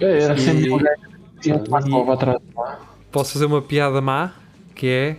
é, 0.00 0.22
era 0.22 0.36
100 0.36 0.54
mil 0.54 0.78
Posso 3.10 3.32
fazer 3.32 3.46
uma 3.46 3.62
piada 3.62 4.00
má, 4.00 4.32
que 4.74 4.86
é... 4.86 5.16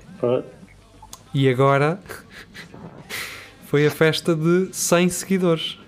E 1.33 1.49
agora... 1.49 1.99
Foi 3.71 3.87
a 3.87 3.89
festa 3.89 4.35
de 4.35 4.67
100 4.73 5.07
seguidores. 5.07 5.79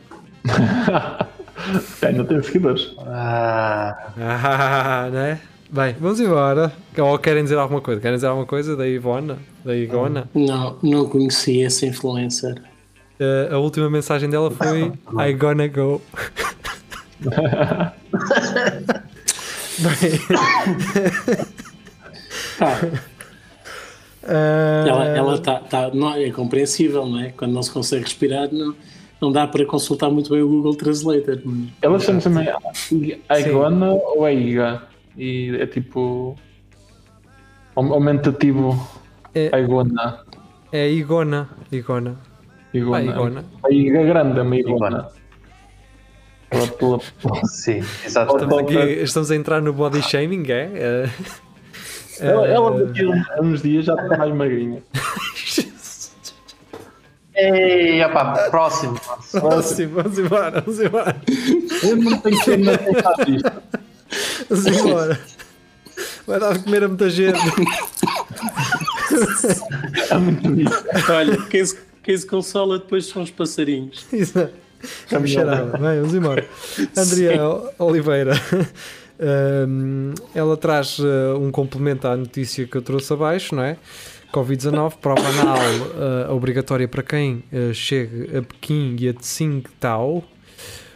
Ainda 2.02 2.24
tem 2.24 2.42
seguidores. 2.42 2.96
Ah, 3.06 4.14
ah 4.18 5.10
não 5.12 5.20
é? 5.20 5.42
Bem, 5.74 5.96
vamos 6.00 6.20
embora. 6.20 6.72
Ou 6.96 7.18
querem 7.18 7.42
dizer 7.42 7.58
alguma 7.58 7.82
coisa? 7.82 8.00
Querem 8.00 8.16
dizer 8.16 8.28
alguma 8.28 8.46
coisa 8.46 8.76
da 8.76 8.88
Ivona? 8.88 9.40
da 9.66 9.76
Igona. 9.76 10.30
Não, 10.36 10.78
não 10.84 11.10
conheci 11.10 11.64
essa 11.64 11.88
influencer. 11.88 12.62
Uh, 13.20 13.56
a 13.56 13.58
última 13.58 13.90
mensagem 13.90 14.30
dela 14.30 14.52
foi 14.52 14.92
I 15.28 15.34
gonna 15.34 15.68
go. 15.68 16.00
Bem. 19.80 20.20
Uh... 24.24 24.88
Ela, 24.88 25.06
ela 25.08 25.38
tá, 25.40 25.56
tá, 25.60 25.90
não, 25.92 26.14
é 26.14 26.30
compreensível, 26.30 27.08
não 27.08 27.20
é? 27.20 27.32
Quando 27.32 27.52
não 27.52 27.64
se 27.64 27.72
consegue 27.72 28.04
respirar, 28.04 28.48
não, 28.54 28.76
não 29.20 29.32
dá 29.32 29.48
para 29.48 29.66
consultar 29.66 30.12
muito 30.12 30.30
bem 30.30 30.44
o 30.44 30.48
Google 30.48 30.76
Translator. 30.76 31.42
Ela 31.82 32.00
chama 32.00 32.22
também 32.22 32.48
Igona 33.40 33.92
ou 33.92 34.28
é 34.28 34.36
Iga? 34.36 34.93
E 35.18 35.56
é 35.60 35.68
tipo 35.68 36.36
aumentativo 37.76 38.76
é, 39.36 39.60
Igona. 39.60 40.20
É 40.72 40.90
Igona. 40.90 41.50
Igona. 41.72 42.18
Igona. 42.74 42.98
Ah, 42.98 43.04
Igona. 43.04 43.46
A 43.64 43.72
Iga 43.72 44.00
é 44.00 44.06
grande, 44.06 44.40
a 44.40 44.44
Igona. 44.44 45.10
Igona. 46.52 47.00
Sim, 47.46 47.80
exato. 48.06 48.36
Estamos, 48.36 48.58
aqui, 48.60 48.76
estamos 48.76 49.32
a 49.32 49.36
entrar 49.36 49.62
no 49.62 49.74
body 49.74 50.02
shaming, 50.04 50.46
é? 50.50 50.72
é... 50.76 51.10
Ela, 52.20 52.48
ela 52.48 52.86
daqui 52.86 53.02
a 53.04 53.42
uns 53.42 53.64
dias 53.64 53.86
já 53.86 53.96
está 53.96 54.18
mais 54.18 54.34
magrinha. 54.34 54.84
Ei, 57.36 58.04
opa, 58.04 58.48
próximo. 58.52 59.00
Próximo, 59.32 60.04
vamos 60.04 60.20
embora, 60.20 60.62
vamos 60.62 60.80
embora. 60.80 61.16
Eu 61.84 61.96
não 61.96 62.20
tenho 62.20 62.40
que 62.44 62.58
na 62.58 62.74
disto. 63.26 63.52
Vamos 64.56 64.80
embora. 64.80 65.20
Vai 66.26 66.40
dar 66.40 66.54
de 66.54 66.64
comer 66.64 66.84
a 66.84 66.88
muita 66.88 67.10
gente. 67.10 67.40
É 70.10 70.18
muito 70.18 70.62
isso. 70.62 71.12
Olha, 71.12 71.38
quem 71.44 71.66
se, 71.66 71.80
quem 72.02 72.18
se 72.18 72.26
consola 72.26 72.80
depois 72.80 73.06
são 73.06 73.22
os 73.22 73.32
passarinhos. 73.32 74.06
Exato. 74.12 74.54
Vamos 75.10 75.34
vamos 75.34 76.14
embora. 76.14 76.48
Andrea 76.98 77.42
Oliveira. 77.80 78.34
Um, 79.20 80.14
ela 80.34 80.58
traz 80.58 81.00
uh, 81.00 81.38
um 81.40 81.52
complemento 81.52 82.08
à 82.08 82.18
notícia 82.18 82.66
que 82.66 82.76
eu 82.76 82.82
trouxe 82.82 83.14
abaixo, 83.14 83.56
não 83.56 83.64
é? 83.64 83.78
Covid-19, 84.34 84.98
prova 84.98 85.26
anal 85.28 85.60
uh, 86.30 86.34
obrigatória 86.36 86.88
para 86.88 87.04
quem 87.04 87.44
uh, 87.54 87.74
chegue 87.74 88.36
a 88.36 88.42
Pequim 88.42 88.96
e 89.00 89.10
a 89.10 89.14
Tsingtao. 89.14 90.24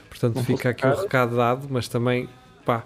Portanto, 0.10 0.44
fica 0.44 0.70
aqui 0.70 0.86
o 0.86 0.90
um 0.90 0.96
recado 0.96 1.36
dado, 1.36 1.68
mas 1.70 1.88
também, 1.88 2.28
pá, 2.66 2.84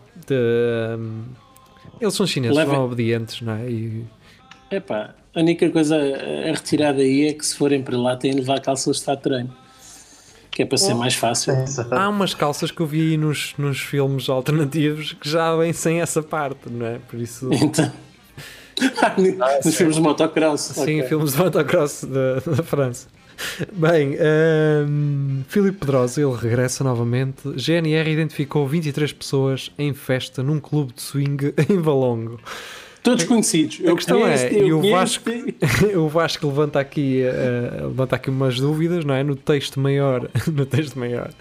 eles 1.99 2.13
são 2.13 2.25
chineses, 2.25 2.57
Leve... 2.57 2.71
são 2.71 2.85
obedientes, 2.85 3.41
não 3.41 3.53
é? 3.53 3.69
E... 3.69 4.05
Epá, 4.71 5.13
a 5.33 5.39
única 5.39 5.69
coisa 5.69 5.97
a 5.97 6.51
retirar 6.51 6.93
daí 6.93 7.27
é 7.27 7.33
que 7.33 7.45
se 7.45 7.55
forem 7.55 7.81
para 7.81 7.97
lá 7.97 8.15
têm 8.15 8.31
de 8.31 8.39
levar 8.39 8.59
calças 8.61 8.95
de 8.95 9.01
estar 9.01 9.17
treino 9.17 9.53
que 10.51 10.63
é 10.63 10.65
para 10.65 10.77
ser 10.77 10.93
mais 10.93 11.15
fácil. 11.15 11.53
Há 11.89 12.09
umas 12.09 12.33
calças 12.33 12.69
que 12.69 12.81
eu 12.81 12.85
vi 12.85 13.15
nos, 13.15 13.53
nos 13.57 13.79
filmes 13.79 14.27
alternativos 14.27 15.13
que 15.13 15.29
já 15.29 15.55
vêm 15.55 15.71
sem 15.71 16.01
essa 16.01 16.21
parte, 16.21 16.69
não 16.69 16.85
é? 16.85 16.99
Por 17.09 17.19
isso. 17.19 17.49
Então. 17.61 17.91
ah, 19.01 19.15
nos 19.63 19.75
filmes 19.75 19.95
de 19.95 20.01
motocross. 20.01 20.61
Sim, 20.61 20.81
okay. 20.81 21.03
filmes 21.03 21.33
de 21.33 21.37
motocross 21.37 22.03
da, 22.03 22.55
da 22.55 22.63
França. 22.63 23.07
Bem, 23.73 24.17
um, 24.87 25.43
Filipe 25.47 25.79
Pedrosa, 25.79 26.21
ele 26.21 26.35
regressa 26.35 26.83
novamente. 26.83 27.49
GNR 27.55 28.09
identificou 28.09 28.67
23 28.67 29.13
pessoas 29.13 29.71
em 29.77 29.93
festa 29.93 30.43
num 30.43 30.59
clube 30.59 30.93
de 30.93 31.01
swing 31.01 31.53
em 31.69 31.77
Valongo. 31.79 32.39
Todos 33.03 33.23
conhecidos. 33.23 33.79
A 33.81 33.89
eu 33.89 33.95
questão 33.95 34.21
conheço, 34.21 34.45
é, 34.45 34.53
e 34.53 34.71
o 34.71 34.81
Vasco, 34.91 35.29
o 35.97 36.07
Vasco 36.07 36.45
levanta 36.45 36.79
aqui, 36.79 37.23
uh, 37.23 37.87
levanta 37.87 38.15
aqui 38.15 38.29
umas 38.29 38.59
dúvidas, 38.59 39.03
não 39.03 39.15
é? 39.15 39.23
No 39.23 39.35
texto 39.35 39.79
maior, 39.79 40.29
no 40.53 40.65
texto 40.65 40.99
maior, 40.99 41.31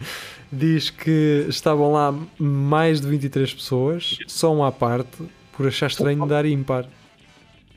diz 0.51 0.89
que 0.89 1.45
estavam 1.49 1.93
lá 1.93 2.15
mais 2.39 3.01
de 3.01 3.07
23 3.07 3.53
pessoas, 3.53 4.19
só 4.27 4.55
um 4.55 4.65
à 4.65 4.73
parte, 4.73 5.23
por 5.53 5.67
achar 5.67 5.89
estranho 5.89 6.25
dar 6.27 6.47
ímpar. 6.47 6.87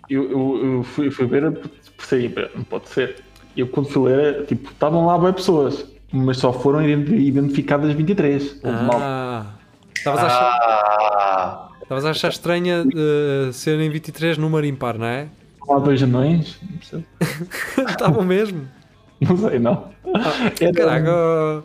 Eu, 0.10 0.32
eu, 0.32 0.76
eu 0.76 0.84
fui, 0.84 1.12
fui 1.12 1.26
ver 1.26 1.52
por 1.52 2.06
ser 2.06 2.22
ímpar, 2.22 2.50
não 2.56 2.64
pode 2.64 2.88
ser. 2.90 3.18
Eu 3.56 3.68
quando 3.68 3.90
fui 3.90 4.12
ler, 4.12 4.46
tipo, 4.46 4.72
estavam 4.72 5.06
lá 5.06 5.18
boas 5.18 5.36
pessoas, 5.36 5.86
mas 6.12 6.38
só 6.38 6.52
foram 6.52 6.88
identificadas 6.88 7.94
23. 7.94 8.60
Ah, 8.64 9.46
estavas 9.96 10.22
a 10.22 10.26
achar... 10.26 10.60
Ah. 10.62 11.70
Estavas 11.84 12.06
a 12.06 12.10
achar 12.12 12.30
estranha 12.30 12.84
uh, 12.84 13.54
serem 13.54 13.90
23 13.90 14.38
número 14.38 14.66
impar, 14.66 14.98
não 14.98 15.06
é? 15.06 15.28
Há 15.70 15.80
dois 15.80 16.02
anões? 16.02 16.60
Estavam 17.90 18.24
mesmo? 18.24 18.68
Não 19.22 19.38
sei, 19.38 19.60
não. 19.60 19.90
Ah, 20.16 20.52
caraca, 20.74 21.64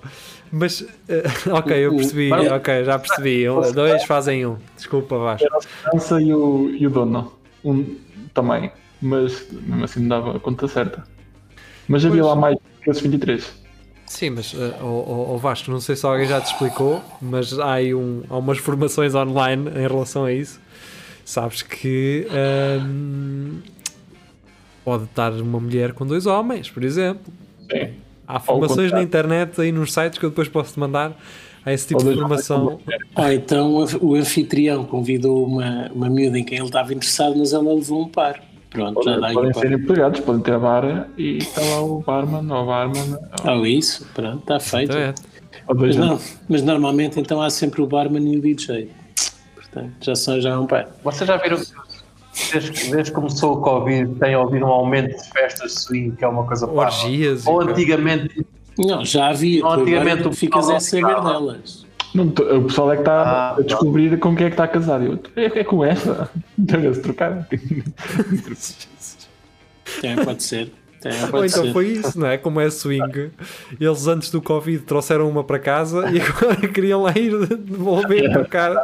mas 0.51 0.81
uh, 0.81 0.87
ok, 1.55 1.77
eu 1.77 1.95
percebi, 1.95 2.33
o, 2.33 2.55
ok, 2.55 2.85
já 2.85 2.99
percebi. 2.99 3.49
Um, 3.49 3.73
dois 3.73 4.05
fazem 4.05 4.47
um. 4.47 4.57
Desculpa, 4.77 5.19
Vasco. 5.19 5.47
Era 5.47 5.57
a 5.57 5.61
segurança 5.61 6.23
e 6.23 6.35
o, 6.35 6.71
e 6.71 6.87
o 6.87 6.91
dono. 6.91 7.33
Um 7.65 7.97
também, 8.33 8.71
mas 9.01 9.47
mesmo 9.51 9.85
assim 9.85 10.01
não 10.01 10.09
dava 10.09 10.37
a 10.37 10.41
conta 10.41 10.69
certa. 10.69 11.05
Mas 11.89 12.05
havia 12.05 12.23
pois. 12.23 12.35
lá 12.35 12.37
mais 12.37 12.59
que 12.83 12.91
esses 12.91 13.03
23. 13.03 13.69
Sim, 14.07 14.31
mas 14.31 14.55
uh, 14.55 14.75
oh, 14.83 15.35
oh, 15.35 15.39
Vasco, 15.39 15.71
não 15.71 15.81
sei 15.81 15.95
se 15.95 16.07
alguém 16.07 16.27
já 16.27 16.41
te 16.41 16.47
explicou, 16.47 17.03
mas 17.21 17.59
há 17.59 17.75
aí 17.75 17.95
um, 17.95 18.23
há 18.31 18.39
umas 18.39 18.59
formações 18.59 19.15
online 19.15 19.69
em 19.69 19.87
relação 19.87 20.25
a 20.25 20.33
isso. 20.33 20.61
Sabes 21.25 21.61
que 21.61 22.27
um, 22.83 23.59
pode 24.83 25.05
estar 25.05 25.31
uma 25.33 25.61
mulher 25.61 25.93
com 25.93 26.07
dois 26.07 26.25
homens, 26.25 26.71
por 26.71 26.83
exemplo. 26.83 27.31
Sim. 27.71 27.91
Há 28.27 28.41
formações 28.41 28.93
na 28.93 29.03
internet 29.03 29.61
aí 29.61 29.71
nos 29.71 29.93
sites 29.93 30.19
que 30.19 30.25
eu 30.25 30.31
depois 30.31 30.49
posso 30.49 30.73
te 30.73 30.81
mandar 30.81 31.15
a 31.65 31.73
esse 31.73 31.89
tipo 31.89 32.03
de 32.03 32.15
formação. 32.15 32.81
Ah, 33.15 33.35
então 33.35 33.85
o 34.01 34.15
anfitrião 34.15 34.85
convidou 34.85 35.47
uma, 35.47 35.91
uma 35.95 36.09
miúda 36.09 36.39
em 36.39 36.45
quem 36.45 36.59
ele 36.59 36.67
estava 36.67 36.95
interessado, 36.95 37.37
mas 37.37 37.53
ela 37.53 37.75
levou 37.75 38.03
um 38.03 38.09
par. 38.09 38.43
Pronto, 38.71 38.95
podem, 38.95 39.21
já 39.21 39.33
podem 39.33 39.55
ser 39.55 39.73
empregados, 39.73 40.21
podem 40.21 40.43
ter 40.43 40.55
a 40.55 41.09
e 41.17 41.39
está 41.39 41.63
lá 41.63 41.81
o 41.83 42.01
barman 42.01 42.53
ou 42.53 42.59
a 42.61 42.65
barman. 42.65 43.19
Ou 43.45 43.67
isso, 43.67 44.07
pronto, 44.15 44.41
está 44.41 44.61
feito. 44.61 44.95
Mas, 45.75 45.97
não, 45.97 46.21
mas, 46.49 46.63
normalmente 46.63 47.19
então 47.19 47.41
há 47.41 47.51
sempre 47.51 47.81
o 47.81 47.87
barman 47.87 48.23
e 48.33 48.37
o 48.37 48.41
DJ. 48.41 48.91
Portanto, 49.55 49.93
já 50.01 50.15
são 50.15 50.41
já 50.41 50.59
um 50.59 50.67
pai. 50.67 50.87
Vocês 51.03 51.27
já 51.27 51.37
viram 51.39 51.59
desde, 52.53 52.91
desde 52.91 53.11
que 53.11 53.13
começou 53.13 53.55
o 53.55 53.61
Covid 53.61 54.15
tem 54.17 54.35
havido 54.35 54.65
um 54.65 54.69
aumento 54.69 55.17
de 55.17 55.31
festas 55.31 55.75
de 55.75 55.81
swing, 55.81 56.17
que 56.17 56.25
é 56.25 56.29
uma 56.29 56.45
coisa 56.45 56.67
Orgias. 56.67 57.47
Ou 57.47 57.61
antigamente. 57.63 58.47
Não, 58.79 59.05
já 59.05 59.29
havia. 59.29 59.67
Antigamente 59.67 60.31
ficas 60.37 60.69
a 60.69 60.79
saber 60.79 61.21
delas. 61.23 61.88
Não, 62.19 62.27
o 62.59 62.65
pessoal 62.65 62.91
é 62.91 62.97
que 62.97 63.03
está 63.03 63.23
ah, 63.23 63.57
a 63.57 63.61
descobrir 63.61 64.11
não. 64.11 64.19
com 64.19 64.35
quem 64.35 64.47
é 64.47 64.49
que 64.51 64.55
está 64.55 64.65
a 64.65 64.69
casar. 64.69 65.01
Eu, 65.01 65.21
é, 65.37 65.61
é 65.61 65.65
com 65.65 65.85
essa. 65.85 66.29
Deve-se 66.57 67.01
trocar. 67.01 67.47
Tem, 70.01 70.17
pode 70.25 70.43
ser. 70.43 70.73
Tem, 71.01 71.13
pode 71.13 71.37
Ou 71.37 71.45
então 71.45 71.65
ser. 71.65 71.73
foi 71.73 71.87
isso, 71.87 72.19
não 72.19 72.27
é? 72.27 72.37
Como 72.37 72.61
é 72.61 72.69
swing, 72.71 73.31
eles 73.81 74.07
antes 74.09 74.33
do 74.33 74.43
Covid 74.43 74.83
trouxeram 74.83 75.29
uma 75.29 75.45
para 75.45 75.61
casa 75.61 76.11
e 76.11 76.21
agora 76.21 76.57
queriam 76.67 77.03
lá 77.03 77.13
ir 77.17 77.47
devolver, 77.47 78.33
trocar, 78.33 78.75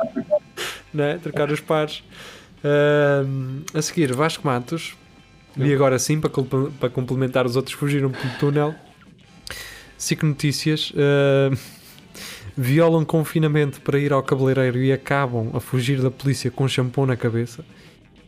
não 0.92 1.04
é? 1.04 1.18
trocar 1.18 1.50
os 1.50 1.60
pares. 1.60 2.04
Uh, 2.62 3.64
a 3.76 3.82
seguir, 3.82 4.12
Vasco 4.14 4.46
Matos, 4.46 4.94
e 5.56 5.74
agora 5.74 5.98
sim, 5.98 6.20
para, 6.20 6.30
para 6.78 6.88
complementar 6.88 7.44
os 7.46 7.56
outros, 7.56 7.74
fugiram 7.74 8.10
pelo 8.10 8.34
túnel. 8.38 8.74
SIC 9.98 10.22
Notícias. 10.22 10.92
Uh, 10.92 11.83
violam 12.56 13.04
confinamento 13.04 13.80
para 13.80 13.98
ir 13.98 14.12
ao 14.12 14.22
cabeleireiro 14.22 14.78
e 14.78 14.92
acabam 14.92 15.50
a 15.54 15.60
fugir 15.60 16.00
da 16.00 16.10
polícia 16.10 16.50
com 16.50 16.68
shampoo 16.68 17.06
na 17.06 17.16
cabeça. 17.16 17.64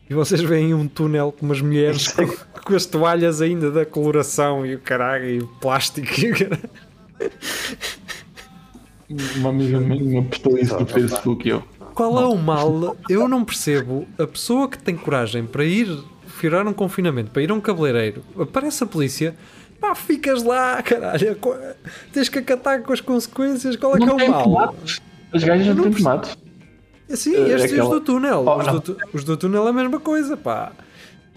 E 0.08 0.14
vocês 0.14 0.40
veem 0.40 0.72
um 0.72 0.86
túnel 0.86 1.32
com 1.32 1.46
umas 1.46 1.60
mulheres 1.60 2.08
com, 2.08 2.26
com, 2.64 2.74
as 2.74 2.86
toalhas 2.86 3.42
ainda 3.42 3.70
da 3.70 3.84
coloração 3.84 4.64
e 4.64 4.74
o 4.74 4.78
caralho 4.78 5.28
e 5.28 5.38
o 5.38 5.46
plástico 5.46 6.08
e 6.20 6.30
o 6.30 6.38
caralho. 6.38 6.70
Uma 9.36 9.50
amiga 9.50 9.80
minha 9.80 10.22
postou 10.22 10.58
isso 10.58 10.78
no 10.78 10.86
Facebook 10.86 11.46
e 11.46 11.50
eu. 11.50 11.62
Qual 11.94 12.20
é 12.20 12.26
o 12.26 12.36
mal? 12.36 12.96
Eu 13.08 13.26
não 13.26 13.44
percebo. 13.44 14.06
A 14.18 14.26
pessoa 14.26 14.68
que 14.68 14.78
tem 14.78 14.96
coragem 14.96 15.46
para 15.46 15.64
ir 15.64 15.88
furar 16.26 16.66
um 16.68 16.72
confinamento, 16.72 17.30
para 17.30 17.42
ir 17.42 17.50
a 17.50 17.54
um 17.54 17.60
cabeleireiro, 17.60 18.22
aparece 18.38 18.84
a 18.84 18.86
polícia 18.86 19.34
Pá, 19.80 19.94
ficas 19.94 20.42
lá, 20.42 20.82
caralho. 20.82 21.38
Tens 22.12 22.28
que 22.28 22.38
acatar 22.38 22.82
com 22.82 22.92
as 22.92 23.00
consequências. 23.00 23.76
Qual 23.76 23.96
é 23.96 23.98
não 23.98 24.16
que 24.16 24.24
é 24.24 24.30
o 24.30 24.50
mal? 24.50 24.74
As 25.32 25.44
gajas 25.44 25.74
não 25.74 25.84
têm 25.84 25.92
tomates. 25.92 26.36
Sim, 27.10 27.36
uh, 27.36 27.46
estes 27.52 27.72
aquela... 27.72 27.84
os 27.84 27.90
do 27.90 28.00
túnel. 28.00 28.44
Oh, 28.46 28.56
os, 28.56 28.82
do, 28.82 28.98
os, 29.12 29.24
do, 29.24 29.36
túnel 29.36 29.66
é 29.66 29.70
a 29.70 29.72
mesma 29.72 30.00
coisa, 30.00 30.36
pá. 30.36 30.72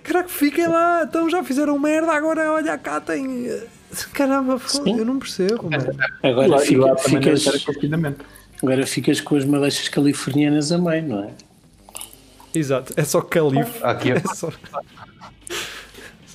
Caraca, 0.03 0.29
fiquem 0.29 0.67
lá. 0.67 1.03
Então 1.03 1.29
já 1.29 1.43
fizeram 1.43 1.77
merda. 1.77 2.11
Agora, 2.11 2.51
olha 2.51 2.77
cá, 2.77 2.99
tem. 2.99 3.47
Caramba, 4.13 4.59
eu 4.85 5.05
não 5.05 5.19
percebo. 5.19 5.69
Mano. 5.69 5.85
Agora 6.23 6.47
lá, 6.47 6.59
fica, 6.59 6.85
lá 6.85 6.97
ficas. 6.97 7.65
Agora 8.61 8.85
ficas 8.85 9.21
com 9.21 9.35
as 9.35 9.45
madeixas 9.45 9.87
californianas 9.89 10.71
a 10.71 10.77
meio, 10.77 11.07
não 11.07 11.23
é? 11.25 11.29
Exato, 12.53 12.93
é 12.97 13.03
só 13.03 13.21
calif. 13.21 13.83
Aqui 13.83 14.11
é. 14.11 14.15
é 14.25 14.35
só... 14.35 14.51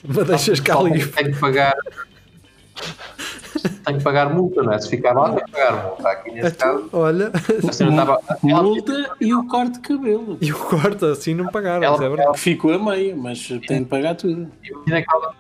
Mas 0.06 0.26
deixas 0.26 0.60
cá 0.60 0.80
livre. 0.82 1.10
Tenho 1.12 1.32
que 1.32 1.40
pagar. 1.40 1.74
tenho 3.84 3.98
que 3.98 4.04
pagar 4.04 4.28
multa, 4.34 4.62
não 4.62 4.72
é? 4.72 4.78
Se 4.78 4.88
ficar 4.90 5.12
lá, 5.14 5.30
tenho 5.32 5.44
que 5.46 5.50
pagar 5.52 5.84
multa. 5.84 6.08
Aqui 6.10 6.30
nesse 6.32 6.48
Então, 6.48 6.74
caso. 6.76 6.88
olha, 6.92 7.32
Estava, 7.70 8.20
ela, 8.46 8.62
Multa 8.62 9.10
e 9.20 9.34
o 9.34 9.46
corte 9.46 9.72
de 9.74 9.80
cabelo. 9.80 10.38
e 10.40 10.52
o 10.52 10.58
corta 10.58 11.12
assim 11.12 11.34
não 11.34 11.46
pagaram, 11.48 11.82
Ela- 11.84 12.04
é 12.04 12.08
verdade. 12.08 12.38
Ficou 12.38 12.72
a 12.74 12.78
meio, 12.78 13.16
mas 13.16 13.46
tem 13.66 13.78
de 13.82 13.84
pagar 13.88 14.14
tudo. 14.14 14.50
imagina 14.62 15.02
que 15.02 15.14
ela, 15.14 15.34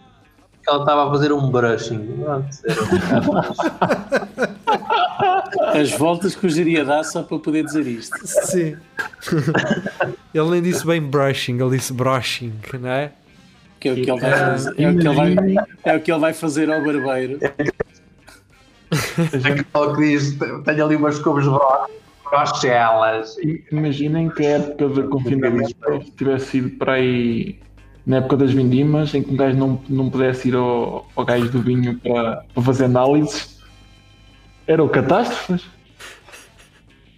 que 0.62 0.70
ela 0.70 0.78
estava 0.80 1.06
a 1.06 1.10
fazer 1.10 1.32
um 1.32 1.50
brushing. 1.50 1.98
Um 1.98 2.16
bocado- 2.16 2.48
As 5.74 5.90
voltas 5.92 6.34
que 6.34 6.46
o 6.46 6.48
geria 6.50 6.84
dar 6.84 7.02
só 7.04 7.22
para 7.22 7.38
poder 7.38 7.64
dizer 7.64 7.86
isto. 7.86 8.16
Sim. 8.26 8.76
ele 10.32 10.50
nem 10.50 10.62
disse 10.62 10.86
bem 10.86 11.00
brushing, 11.02 11.60
ele 11.60 11.76
disse 11.76 11.92
brushing, 11.92 12.52
não 12.80 12.88
é? 12.88 13.12
Que 13.84 13.88
é 13.90 13.92
o 13.92 13.94
que 13.96 14.10
ele 14.10 14.20
vai 14.20 14.32
fazer, 14.32 14.74
é 14.78 14.88
o 14.88 14.96
que 14.96 15.06
ele 15.06 15.14
vai, 15.14 15.34
é 15.84 15.96
o 15.96 16.00
que 16.00 16.12
ele 16.12 16.20
vai 16.20 16.32
fazer 16.32 16.70
ao 16.70 16.82
barbeiro. 16.82 17.38
Aquela 19.44 19.94
que 19.94 20.02
diz: 20.02 20.38
tenho 20.64 20.84
ali 20.84 20.96
umas 20.96 21.18
cubos 21.18 21.44
brochelas. 22.24 23.36
Imaginem 23.70 24.30
que 24.30 24.46
a 24.46 24.50
época 24.52 24.88
de 24.88 25.02
confinamento 25.08 25.74
tivesse 26.16 26.46
sido 26.46 26.70
para 26.78 26.94
aí 26.94 27.58
na 28.06 28.16
época 28.16 28.38
das 28.38 28.52
vindimas, 28.52 29.14
em 29.14 29.22
que 29.22 29.32
um 29.32 29.36
gajo 29.36 29.56
não, 29.56 29.80
não 29.88 30.10
pudesse 30.10 30.48
ir 30.48 30.54
ao, 30.54 31.06
ao 31.14 31.24
gajo 31.24 31.50
do 31.50 31.60
vinho 31.60 31.98
para, 31.98 32.44
para 32.54 32.62
fazer 32.62 32.84
análises. 32.84 33.62
Eram 34.66 34.88
catástrofes. 34.88 35.66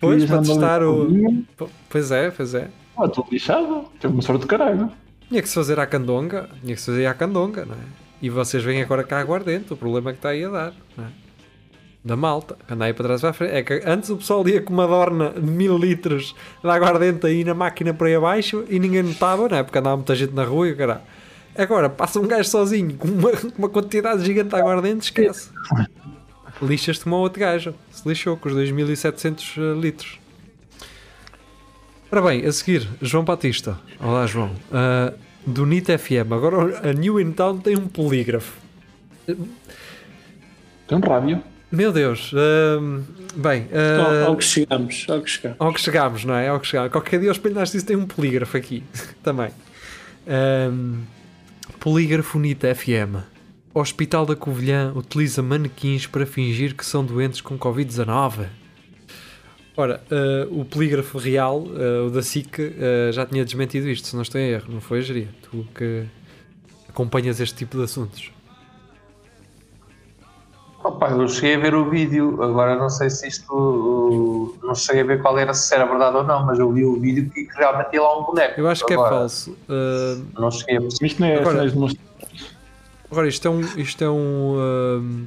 Pois, 0.01 0.25
para 0.25 0.43
testar 0.43 0.83
o. 0.83 1.07
vinho, 1.07 1.47
Pois 1.89 2.11
é, 2.11 2.31
pois 2.31 2.55
é. 2.55 2.69
Ah, 2.99 3.07
estou 3.07 3.27
lixado. 3.31 3.85
Teve 4.01 4.15
uma 4.15 4.23
sorte 4.23 4.43
de 4.43 4.47
caralho. 4.47 4.91
Tinha 5.29 5.43
que 5.43 5.49
se 5.49 5.55
fazer 5.55 5.79
à 5.81 5.87
candonga, 5.87 6.49
tinha 6.61 6.75
que 6.75 6.81
se 6.81 6.87
fazer 6.87 7.07
à 7.07 7.15
candonga, 7.15 7.65
não 7.65 7.75
é? 7.75 8.07
E 8.23 8.31
vocês 8.31 8.63
vêm 8.63 8.83
agora 8.83 9.05
cá 9.05 9.21
aguardente, 9.21 9.73
o 9.73 9.77
problema 9.77 10.11
é 10.11 10.13
que 10.13 10.19
está 10.19 10.31
aí 10.31 10.45
a 10.45 10.49
dar, 10.49 10.73
não 10.97 11.05
é? 11.05 11.09
Da 12.05 12.17
malta, 12.17 12.57
que 12.67 12.73
anda 12.73 12.85
aí 12.85 12.95
para 12.95 13.07
trás 13.07 13.21
e 13.21 13.23
para 13.23 13.31
a 13.31 13.33
frente. 13.33 13.53
É 13.53 13.63
que 13.63 13.83
antes 13.85 14.11
o 14.11 14.17
pessoal 14.17 14.47
ia 14.49 14.63
com 14.63 14.73
uma 14.73 14.87
dorna 14.87 15.31
de 15.31 15.41
mil 15.41 15.77
litros 15.77 16.37
de 16.63 16.71
aguardente 16.71 17.27
aí 17.27 17.43
na 17.43 17.53
máquina 17.53 17.93
para 17.93 18.07
aí 18.07 18.15
abaixo 18.15 18.65
e 18.69 18.79
ninguém 18.79 19.03
notava, 19.03 19.49
não 19.49 19.59
é? 19.59 19.63
Porque 19.65 19.77
andava 19.77 19.97
muita 19.97 20.15
gente 20.15 20.33
na 20.33 20.45
rua 20.45 20.69
e 20.69 20.73
o 20.73 20.77
caralho. 20.77 21.01
Agora 21.59 21.91
passa 21.91 22.21
um 22.21 22.27
gajo 22.29 22.49
sozinho 22.49 22.97
com 22.97 23.09
uma, 23.09 23.33
uma 23.59 23.69
quantidade 23.69 24.25
gigante 24.25 24.51
de 24.51 24.57
aguardente, 24.57 25.07
esquece. 25.07 25.51
Lixas-te 26.63 27.05
como 27.05 27.17
outro 27.17 27.41
gajo. 27.41 27.75
Se 27.91 28.09
lixou 28.09 28.37
com 28.37 28.49
os 28.49 28.55
2700 28.55 29.57
litros. 29.81 30.19
Ora 32.17 32.29
bem, 32.29 32.47
a 32.47 32.51
seguir, 32.51 32.89
João 33.03 33.25
Batista. 33.25 33.79
Olá, 34.01 34.27
João. 34.27 34.51
Ah, 34.73 35.13
do 35.47 35.67
NIT 35.67 35.99
FM. 35.99 36.33
Agora 36.33 36.89
a 36.89 36.95
New 36.95 37.21
In 37.21 37.31
Town 37.33 37.59
tem 37.59 37.77
um 37.77 37.87
polígrafo. 37.87 38.59
Tem 39.27 39.37
um 40.97 41.01
rádio. 41.01 41.43
Meu 41.71 41.93
Deus. 41.93 42.33
ah, 42.35 43.03
bem, 43.37 43.69
ah, 43.71 44.23
Ao, 44.23 44.29
ao 44.29 44.37
que 44.39 44.45
chegamos, 44.45 45.05
ao 45.11 45.21
que 45.21 45.29
chegamos. 45.29 45.57
ao 45.61 45.75
que 45.75 45.79
chegámos, 45.83 46.25
não 46.25 46.35
é? 46.35 46.49
Ao 46.49 46.59
que 46.59 46.67
chegámos. 46.67 46.91
Qualquer 46.93 47.21
dia 47.21 47.29
o 47.29 47.33
Espelho 47.33 47.55
Narciso 47.55 47.85
tem 47.85 47.97
um 47.97 48.07
polígrafo 48.07 48.57
aqui 48.57 48.83
também. 49.23 49.51
Polígrafo 51.79 52.39
NIT 52.39 52.63
FM. 52.75 53.21
Hospital 53.75 54.25
da 54.25 54.35
Covilhã 54.35 54.91
utiliza 54.97 55.43
manequins 55.43 56.07
para 56.07 56.25
fingir 56.25 56.75
que 56.75 56.87
são 56.87 57.05
doentes 57.05 57.43
com 57.43 57.59
Covid-19. 57.59 58.47
Ora, 59.77 60.01
ah, 60.11 60.49
o 60.51 60.65
polígrafo 60.65 61.19
real, 61.19 61.65
ah, 61.75 62.07
o 62.07 62.11
da 62.11 62.23
SIC, 62.23 62.59
ah, 62.61 63.13
já 63.13 63.27
tinha 63.27 63.45
desmentido 63.45 63.89
isto, 63.89 64.09
se 64.09 64.15
não 64.15 64.23
estou 64.23 64.41
em 64.41 64.49
erro, 64.49 64.67
não 64.73 64.81
foi, 64.81 65.03
Geria? 65.03 65.29
Tu 65.43 65.67
que 65.75 66.05
acompanhas 66.89 67.39
este 67.41 67.55
tipo 67.57 67.77
de 67.77 67.85
assuntos. 67.85 68.31
Opa, 70.83 71.11
eu 71.11 71.29
cheguei 71.29 71.57
a 71.57 71.59
ver 71.59 71.75
o 71.75 71.91
vídeo, 71.91 72.41
agora 72.43 72.77
não 72.77 72.89
sei 72.89 73.11
se 73.11 73.27
isto. 73.27 73.53
uh, 73.53 74.57
Não 74.65 74.75
cheguei 74.75 75.03
a 75.03 75.05
ver 75.05 75.21
qual 75.21 75.37
era, 75.37 75.53
se 75.53 75.75
era 75.75 75.85
verdade 75.85 76.17
ou 76.17 76.23
não, 76.23 76.47
mas 76.47 76.59
eu 76.61 76.73
vi 76.73 76.85
o 76.85 76.99
vídeo 77.01 77.29
que 77.29 77.49
realmente 77.57 77.93
ia 77.93 78.01
lá 78.03 78.19
um 78.21 78.23
boneco. 78.23 78.61
Eu 78.61 78.69
acho 78.69 78.87
que 78.87 78.93
é 78.93 78.97
Agora, 78.97 79.17
falso. 79.17 79.57
Ah, 79.69 80.17
Não 80.39 80.51
cheguei 80.51 80.77
a 80.77 80.81
perceber. 80.81 81.07
Isto 81.07 81.21
não 81.21 81.29
é 81.29 81.37
Agora-. 81.41 81.73
Agora, 83.11 83.29
isto 83.29 83.49
é 83.49 83.51
um. 83.51 83.61
Isto 83.61 84.05
é 84.05 84.11
um. 84.11 84.57
ahm, 84.61 85.25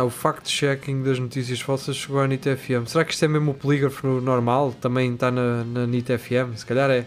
Ah, 0.00 0.04
o 0.04 0.10
fact-checking 0.10 1.02
das 1.02 1.18
notícias 1.18 1.60
falsas 1.60 1.96
chegou 1.96 2.20
à 2.20 2.26
NIT 2.26 2.56
FM. 2.56 2.86
Será 2.86 3.04
que 3.04 3.12
isto 3.12 3.24
é 3.24 3.28
mesmo 3.28 3.50
o 3.50 3.54
polígrafo 3.54 4.06
normal? 4.20 4.72
Também 4.80 5.12
está 5.12 5.30
na, 5.30 5.62
na 5.64 5.86
NIT 5.86 6.16
FM? 6.16 6.54
Se 6.56 6.64
calhar 6.64 6.90
é. 6.90 7.04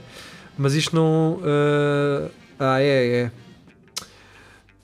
Mas 0.57 0.73
isto 0.75 0.95
não. 0.95 1.39
ah, 1.43 2.29
Ah, 2.59 2.81
é, 2.81 3.15
é. 3.23 3.31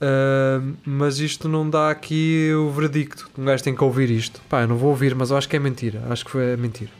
Ah, 0.02 0.62
mas 0.86 1.20
isto 1.20 1.48
não 1.48 1.70
dá 1.70 1.92
aqui 1.92 2.52
o 2.54 2.70
veredicto. 2.72 3.30
Um 3.38 3.46
gajo 3.46 3.64
tem 3.64 3.76
que 3.76 3.84
ouvir 3.84 4.10
isto. 4.10 4.42
Pá, 4.50 4.62
eu 4.62 4.68
não 4.68 4.76
vou 4.78 4.90
ouvir, 4.90 5.14
mas 5.14 5.30
eu 5.30 5.38
acho 5.38 5.48
que 5.48 5.56
é 5.56 5.60
mentira. 5.60 6.02
Acho 6.10 6.26
que 6.26 6.32
foi 6.32 6.56
mentira. 6.58 6.92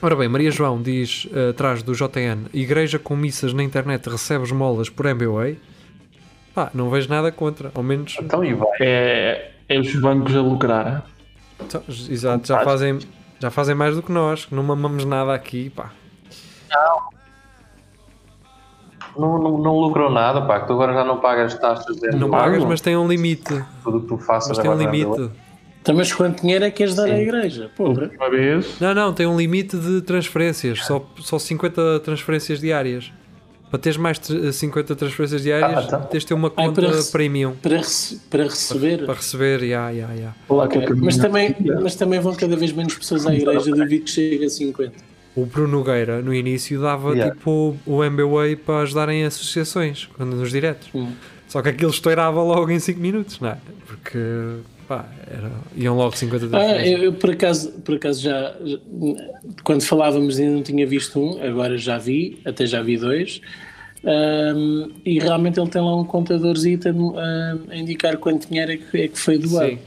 Ora 0.00 0.14
bem, 0.14 0.28
Maria 0.28 0.50
João 0.50 0.80
diz 0.80 1.28
eh, 1.32 1.50
atrás 1.50 1.82
do 1.82 1.92
JN: 1.92 2.46
Igreja 2.54 2.98
com 3.00 3.16
missas 3.16 3.52
na 3.52 3.62
internet 3.64 4.08
recebe 4.08 4.44
esmolas 4.44 4.88
por 4.88 5.06
MBA. 5.12 5.56
Pá, 6.54 6.70
não 6.72 6.88
vejo 6.88 7.08
nada 7.08 7.30
contra. 7.32 7.70
Ao 7.74 7.82
menos, 7.82 8.16
Então, 8.20 8.44
e 8.44 8.54
vai. 8.54 8.68
É, 8.80 9.50
é 9.68 9.78
os 9.78 9.94
bancos 9.96 10.34
a 10.34 10.40
lucrar. 10.40 11.04
então, 11.60 11.82
exato, 11.88 12.46
já 12.48 12.60
fazem, 12.64 12.98
já 13.38 13.50
fazem 13.50 13.74
mais 13.74 13.94
do 13.96 14.02
que 14.02 14.12
nós. 14.12 14.46
que 14.46 14.54
Não 14.54 14.62
mamamos 14.62 15.04
nada 15.04 15.34
aqui. 15.34 15.70
Pá. 15.70 15.90
Não, 19.16 19.38
não, 19.38 19.58
não 19.58 19.78
lucrou 19.78 20.10
nada, 20.10 20.42
pá, 20.42 20.60
que 20.60 20.66
tu 20.66 20.74
agora 20.74 20.92
já 20.92 21.04
não 21.04 21.18
pagas 21.18 21.58
taxas 21.58 21.96
de 21.96 22.08
Não 22.16 22.30
pagas, 22.30 22.62
mas 22.64 22.80
tem 22.80 22.96
um 22.96 23.08
limite. 23.08 23.64
tudo 23.82 23.98
o 23.98 24.00
que 24.02 24.06
tu 24.06 24.18
faças 24.18 24.50
Mas 24.50 24.58
tem 24.58 24.70
um 24.70 24.76
limite. 24.76 25.30
Então, 25.80 25.94
mas 25.96 26.12
quanto 26.12 26.42
dinheiro 26.42 26.64
é 26.64 26.70
que 26.70 26.76
queres 26.78 26.94
dar 26.94 27.04
à 27.04 27.08
Sim. 27.08 27.14
igreja? 27.22 27.70
Porra. 27.74 28.10
Uma 28.16 28.30
vez. 28.30 28.78
Não, 28.80 28.94
não, 28.94 29.12
tem 29.12 29.26
um 29.26 29.36
limite 29.36 29.76
de 29.76 30.02
transferências. 30.02 30.84
Só, 30.84 31.02
só 31.18 31.38
50 31.38 32.00
transferências 32.00 32.60
diárias. 32.60 33.10
Para 33.70 33.78
teres 33.78 33.98
mais 33.98 34.18
de 34.18 34.52
50 34.52 34.96
transferências 34.96 35.42
diárias, 35.42 35.84
Ah, 35.84 35.88
tá. 35.88 35.98
tens 35.98 36.20
de 36.20 36.26
ter 36.28 36.34
uma 36.34 36.48
Ai, 36.56 36.66
conta 36.66 36.80
para 36.80 36.90
rece- 36.90 37.12
premium 37.12 37.52
Para, 37.60 37.76
rece- 37.76 38.18
para 38.30 38.44
receber. 38.44 39.04
para 39.04 39.14
receber. 39.14 39.62
Ya. 39.62 39.90
Lá 40.48 40.66
que 40.68 40.78
Ok. 40.78 40.88
é 40.90 40.94
Mas, 40.94 41.16
também, 41.18 41.54
mas 41.82 41.94
também 41.94 42.18
vão 42.20 42.34
cada 42.34 42.56
vez 42.56 42.72
menos 42.72 42.94
pessoas 42.94 43.26
à 43.26 43.34
igreja, 43.34 43.70
duvido 43.70 44.04
que 44.04 44.10
chegue 44.10 44.44
a 44.44 44.48
50. 44.48 44.92
O 45.36 45.44
Bruno 45.44 45.68
Nogueira, 45.78 46.22
no 46.22 46.32
início, 46.34 46.80
dava 46.80 47.12
Yeah. 47.12 47.34
tipo 47.34 47.76
o 47.86 48.02
MBWay 48.02 48.56
para 48.56 48.80
ajudarem 48.80 49.24
associações 49.24 50.08
quando 50.16 50.34
nos 50.34 50.50
diretos. 50.50 50.88
Hum. 50.94 51.12
Só 51.46 51.60
que 51.62 51.68
aquilo 51.68 51.90
estourava 51.90 52.42
logo 52.42 52.70
em 52.70 52.78
5 52.78 52.98
minutos, 53.00 53.38
não 53.38 53.50
é? 53.50 53.58
Porque 53.86 54.18
pá, 54.88 55.04
era, 55.30 55.50
iam 55.76 55.94
logo 55.96 56.16
50 56.16 56.48
Ah, 56.56 56.84
eu, 56.86 56.98
eu 57.04 57.12
por 57.12 57.30
acaso, 57.30 57.70
por 57.82 57.94
acaso 57.96 58.22
já, 58.22 58.54
já- 58.64 58.78
quando 59.62 59.82
falávamos 59.82 60.38
ainda 60.38 60.54
não 60.54 60.62
tinha 60.62 60.86
visto 60.86 61.20
um, 61.20 61.42
agora 61.46 61.76
já 61.76 61.98
vi, 61.98 62.40
até 62.44 62.64
já 62.66 62.82
vi 62.82 62.96
dois. 62.96 63.40
Ahm, 64.04 64.90
e 65.04 65.18
realmente 65.18 65.60
ele 65.60 65.68
tem 65.68 65.82
lá 65.82 65.94
um 65.94 66.04
contadorzito 66.04 66.88
a, 66.88 67.72
a 67.72 67.76
indicar 67.76 68.16
quanto 68.16 68.48
dinheiro 68.48 68.72
é 68.72 68.76
que, 68.78 68.96
é 69.02 69.08
que 69.08 69.18
foi 69.18 69.38
doado. 69.38 69.78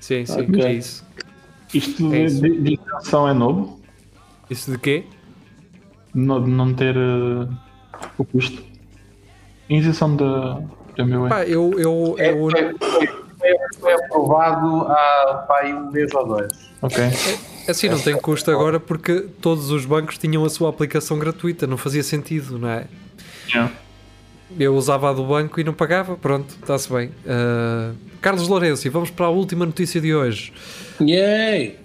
Sim, 0.00 0.24
sim, 0.24 0.26
sim 0.26 0.40
Ok. 0.42 0.64
é 0.64 0.72
isso. 0.74 1.04
Isto 1.74 2.12
É 2.14 2.18
de, 2.18 2.24
isso. 2.26 2.42
de, 2.42 2.60
de 2.60 2.74
isenção 2.74 3.28
é 3.28 3.32
novo? 3.34 3.80
Isso 4.48 4.70
de 4.70 4.78
quê? 4.78 5.04
De 6.14 6.20
não, 6.20 6.42
de 6.44 6.50
não 6.50 6.74
ter 6.74 6.94
eh, 6.96 7.48
o 8.18 8.24
custo? 8.24 8.62
Isenção 9.68 10.16
da, 10.16 10.60
da 10.96 11.04
meu 11.06 11.28
Pá, 11.28 11.44
eu, 11.44 11.72
eu, 11.78 12.16
É, 12.18 12.30
eu- 12.32 12.50
foi- 12.50 12.74
foi 12.78 13.19
aprovado 14.10 14.86
há 14.88 15.44
pá, 15.46 15.60
aí 15.60 15.72
um 15.72 15.90
mês 15.90 16.12
ou 16.12 16.26
dois. 16.26 16.52
Ok. 16.82 17.04
assim 17.68 17.88
não 17.88 17.98
tem 17.98 18.16
custo 18.16 18.50
agora 18.50 18.80
porque 18.80 19.26
todos 19.40 19.70
os 19.70 19.86
bancos 19.86 20.18
tinham 20.18 20.44
a 20.44 20.50
sua 20.50 20.68
aplicação 20.68 21.18
gratuita, 21.18 21.66
não 21.66 21.76
fazia 21.76 22.02
sentido, 22.02 22.58
não 22.58 22.68
é? 22.68 22.86
Yeah. 23.48 23.72
Eu 24.58 24.74
usava 24.74 25.10
a 25.10 25.12
do 25.12 25.24
banco 25.24 25.60
e 25.60 25.64
não 25.64 25.72
pagava, 25.72 26.16
pronto, 26.16 26.56
está-se 26.60 26.92
bem. 26.92 27.12
Ah, 27.26 27.92
Carlos 28.20 28.48
Lourenço, 28.48 28.86
e 28.86 28.90
vamos 28.90 29.10
para 29.10 29.26
a 29.26 29.30
última 29.30 29.64
notícia 29.64 30.00
de 30.00 30.12
hoje. 30.12 30.52
Yay! 31.00 31.78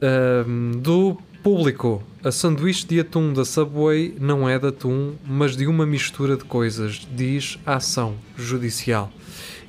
Ahm, 0.00 0.72
do 0.78 1.18
público, 1.42 2.02
a 2.24 2.30
sanduíche 2.30 2.86
de 2.86 3.00
atum 3.00 3.32
da 3.32 3.44
Subway 3.44 4.14
não 4.20 4.48
é 4.48 4.58
de 4.58 4.68
atum, 4.68 5.14
mas 5.24 5.56
de 5.56 5.66
uma 5.66 5.84
mistura 5.84 6.36
de 6.36 6.44
coisas, 6.44 7.06
diz 7.12 7.58
a 7.66 7.76
ação 7.76 8.14
judicial. 8.36 9.10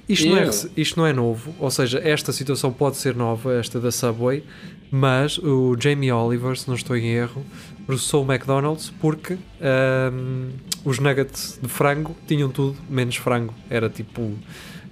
Isto 0.07 0.27
não, 0.27 0.37
é, 0.37 0.49
isto 0.75 0.99
não 0.99 1.07
é 1.07 1.13
novo, 1.13 1.55
ou 1.59 1.71
seja, 1.71 1.99
esta 2.03 2.33
situação 2.33 2.73
pode 2.73 2.97
ser 2.97 3.15
nova, 3.15 3.53
esta 3.53 3.79
da 3.79 3.89
Subway, 3.91 4.43
mas 4.91 5.37
o 5.37 5.75
Jamie 5.79 6.11
Oliver, 6.11 6.57
se 6.57 6.67
não 6.67 6.75
estou 6.75 6.95
em 6.97 7.05
erro, 7.07 7.43
processou 7.85 8.23
o 8.25 8.31
McDonald's 8.31 8.91
porque 8.99 9.37
ahm, 9.61 10.49
os 10.83 10.99
nuggets 10.99 11.57
de 11.61 11.69
frango 11.69 12.15
tinham 12.27 12.49
tudo 12.49 12.75
menos 12.89 13.15
frango, 13.15 13.53
era 13.69 13.89
tipo 13.89 14.33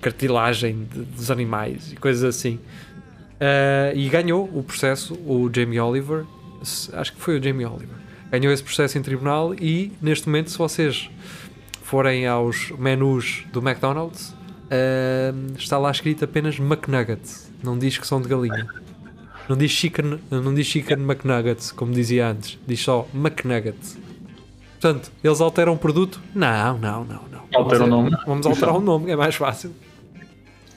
cartilagem 0.01 0.87
de- 0.91 1.01
dos 1.03 1.29
animais 1.29 1.91
e 1.91 1.95
coisas 1.97 2.23
assim. 2.23 2.55
Uh, 3.41 3.95
e 3.95 4.07
ganhou 4.07 4.49
o 4.53 4.61
processo 4.63 5.13
o 5.25 5.49
Jamie 5.53 5.79
Oliver. 5.79 6.25
Acho 6.93 7.13
que 7.13 7.19
foi 7.19 7.39
o 7.39 7.43
Jamie 7.43 7.65
Oliver. 7.65 7.95
ganhou 8.31 8.53
esse 8.53 8.63
processo 8.63 8.97
em 8.97 9.01
tribunal 9.01 9.53
e 9.55 9.91
neste 10.01 10.27
momento, 10.27 10.51
se 10.51 10.57
vocês 10.57 11.09
forem 11.83 12.25
aos 12.27 12.71
menus 12.79 13.43
do 13.51 13.59
McDonald's, 13.59 14.33
uh, 14.71 15.57
está 15.57 15.77
lá 15.77 15.91
escrito 15.91 16.25
apenas 16.25 16.57
McNuggets, 16.59 17.51
não 17.63 17.77
diz 17.77 17.97
que 17.97 18.07
são 18.07 18.21
de 18.21 18.27
galinha. 18.27 18.67
Não 19.49 19.57
diz 19.57 19.71
chicken, 19.71 20.19
não 20.29 20.53
diz 20.53 20.65
chicken 20.67 20.99
McNuggets, 20.99 21.71
como 21.71 21.91
dizia 21.91 22.29
antes, 22.29 22.57
diz 22.65 22.81
só 22.81 23.05
McNuggets. 23.13 23.97
Portanto, 24.79 25.11
eles 25.23 25.41
alteram 25.41 25.73
o 25.73 25.77
produto? 25.77 26.21
Não, 26.33 26.77
não, 26.77 27.03
não, 27.03 27.21
não. 27.29 27.41
Alteram 27.53 27.85
o 27.85 27.89
nome. 27.89 28.17
Vamos 28.25 28.45
alterar 28.45 28.75
o 28.75 28.81
nome, 28.81 29.11
é 29.11 29.15
mais 29.15 29.35
fácil. 29.35 29.71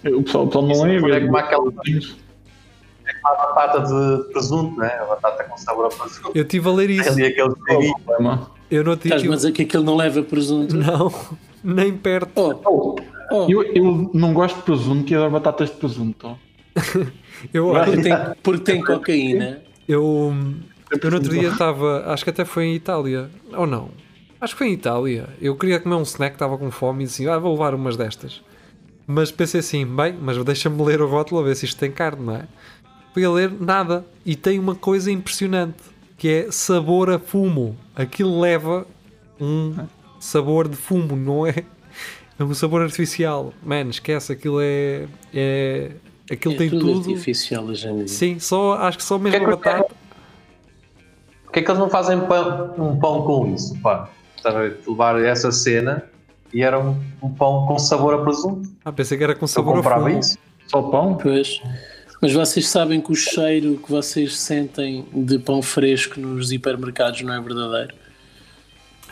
O 0.04 0.22
pessoal, 0.22 0.44
o 0.44 0.46
pessoal 0.48 0.66
não 0.66 0.87
é, 0.87 1.16
é 1.16 1.20
como 1.20 1.37
aquela, 1.37 1.72
a 3.24 3.35
batata 3.35 3.80
de 3.80 4.33
presunto, 4.33 4.78
né? 4.78 4.88
A 5.00 5.04
batata 5.04 5.44
com 5.44 5.57
sabor 5.57 5.87
a 5.87 5.88
presunto. 5.88 6.33
Eu 6.35 6.42
estive 6.42 6.68
a 6.68 6.72
ler 6.72 6.90
isso. 6.90 7.09
Ali 7.11 7.26
aquele 7.26 7.54
eu 8.70 8.83
não 8.83 8.96
tive. 8.96 9.28
Mas 9.28 9.44
é 9.44 9.52
que 9.52 9.62
aquilo 9.62 9.85
não 9.85 9.96
leva 9.96 10.22
presunto. 10.22 10.74
Não, 10.74 11.12
nem 11.62 11.96
perto. 11.96 12.33
Oh, 12.64 12.96
oh. 12.98 13.13
Eu, 13.31 13.63
eu 13.63 14.11
não 14.13 14.33
gosto 14.33 14.57
de 14.57 14.63
presunto, 14.63 15.05
que 15.05 15.15
adoro 15.15 15.31
batatas 15.31 15.71
de 15.71 15.77
presunto. 15.77 16.39
eu, 17.53 17.73
porque, 17.73 18.03
tem, 18.03 18.17
porque 18.43 18.65
tem 18.65 18.81
cocaína. 18.83 19.63
Eu, 19.89 20.35
eu 20.91 21.11
no 21.11 21.17
outro 21.17 21.31
dia 21.31 21.49
estava, 21.49 22.05
acho 22.13 22.25
que 22.25 22.31
até 22.31 22.45
foi 22.45 22.67
em 22.67 22.75
Itália, 22.75 23.31
ou 23.53 23.67
não? 23.67 23.91
Acho 24.41 24.55
que 24.55 24.59
foi 24.59 24.69
em 24.69 24.73
Itália. 24.73 25.29
Eu 25.41 25.57
queria 25.57 25.81
comer 25.81 25.97
um 25.97 26.03
snack, 26.03 26.35
estava 26.35 26.59
com 26.59 26.71
fome 26.71 27.05
e 27.05 27.07
disse: 27.07 27.29
Ah, 27.29 27.39
vou 27.39 27.53
levar 27.53 27.75
umas 27.75 27.97
destas. 27.97 28.43
Mas 29.07 29.31
pensei 29.31 29.61
assim: 29.61 29.87
bem, 29.87 30.15
mas 30.21 30.43
deixa-me 30.45 30.83
ler 30.83 31.01
o 31.01 31.09
rótulo 31.09 31.41
a 31.41 31.45
ver 31.45 31.55
se 31.55 31.65
isto 31.65 31.79
tem 31.79 31.91
carne, 31.91 32.25
não 32.25 32.37
é? 32.37 32.45
fui 33.15 33.25
a 33.25 33.31
ler 33.31 33.51
nada. 33.59 34.05
E 34.27 34.35
tem 34.35 34.59
uma 34.59 34.75
coisa 34.75 35.11
impressionante 35.11 35.79
que 36.19 36.29
é 36.29 36.51
sabor 36.51 37.09
a 37.09 37.19
fumo. 37.19 37.77
Aquilo 37.95 38.41
leva 38.41 38.87
um 39.41 39.87
sabor 40.19 40.69
de 40.69 40.77
fumo, 40.77 41.15
não 41.17 41.47
é? 41.47 41.65
É 42.38 42.42
um 42.42 42.55
sabor 42.55 42.83
artificial. 42.83 43.53
Man, 43.62 43.88
esquece, 43.90 44.33
aquilo 44.33 44.61
é. 44.61 45.07
é 45.33 45.92
aquilo 46.31 46.55
é 46.55 46.59
tem 46.59 46.70
tudo. 46.70 46.92
tudo. 46.94 47.11
artificial 47.11 47.64
hoje 47.64 47.88
em 47.88 47.97
dia. 47.99 48.09
Sim, 48.09 48.38
só, 48.38 48.75
acho 48.75 48.99
que 48.99 49.05
só 49.05 49.18
mesmo 49.18 49.38
que 49.38 49.44
é 49.44 49.49
que 49.49 49.57
batata. 49.57 49.94
Porquê 51.44 51.61
é 51.61 51.62
que 51.62 51.70
eles 51.70 51.79
não 51.79 51.88
fazem 51.88 52.20
pão, 52.20 52.75
um 52.77 52.99
pão 52.99 53.23
com 53.23 53.55
isso? 53.55 53.79
Pá? 53.81 54.09
Levar 54.87 55.23
essa 55.23 55.53
cena 55.53 56.05
e 56.53 56.62
era 56.62 56.79
um, 56.79 57.01
um, 57.23 57.31
pão 57.31 57.66
com 57.66 57.79
sabor 57.79 58.14
a 58.14 58.23
presunto. 58.23 58.68
Ah, 58.85 58.92
pensei 58.92 59.16
que 59.16 59.25
era 59.25 59.35
com 59.35 59.47
sabor 59.47 59.79
a 59.79 59.83
fumo. 59.83 60.09
Isso. 60.09 60.37
Só 60.66 60.83
pão? 60.83 61.16
Pois. 61.16 61.61
Mas 62.20 62.33
vocês 62.33 62.66
sabem 62.68 63.01
que 63.01 63.12
o 63.12 63.14
cheiro 63.14 63.77
que 63.77 63.90
vocês 63.90 64.37
sentem 64.37 65.07
de 65.12 65.38
pão 65.38 65.62
fresco 65.62 66.18
nos 66.18 66.51
hipermercados 66.51 67.23
não 67.23 67.35
é 67.35 67.40
verdadeiro? 67.40 67.94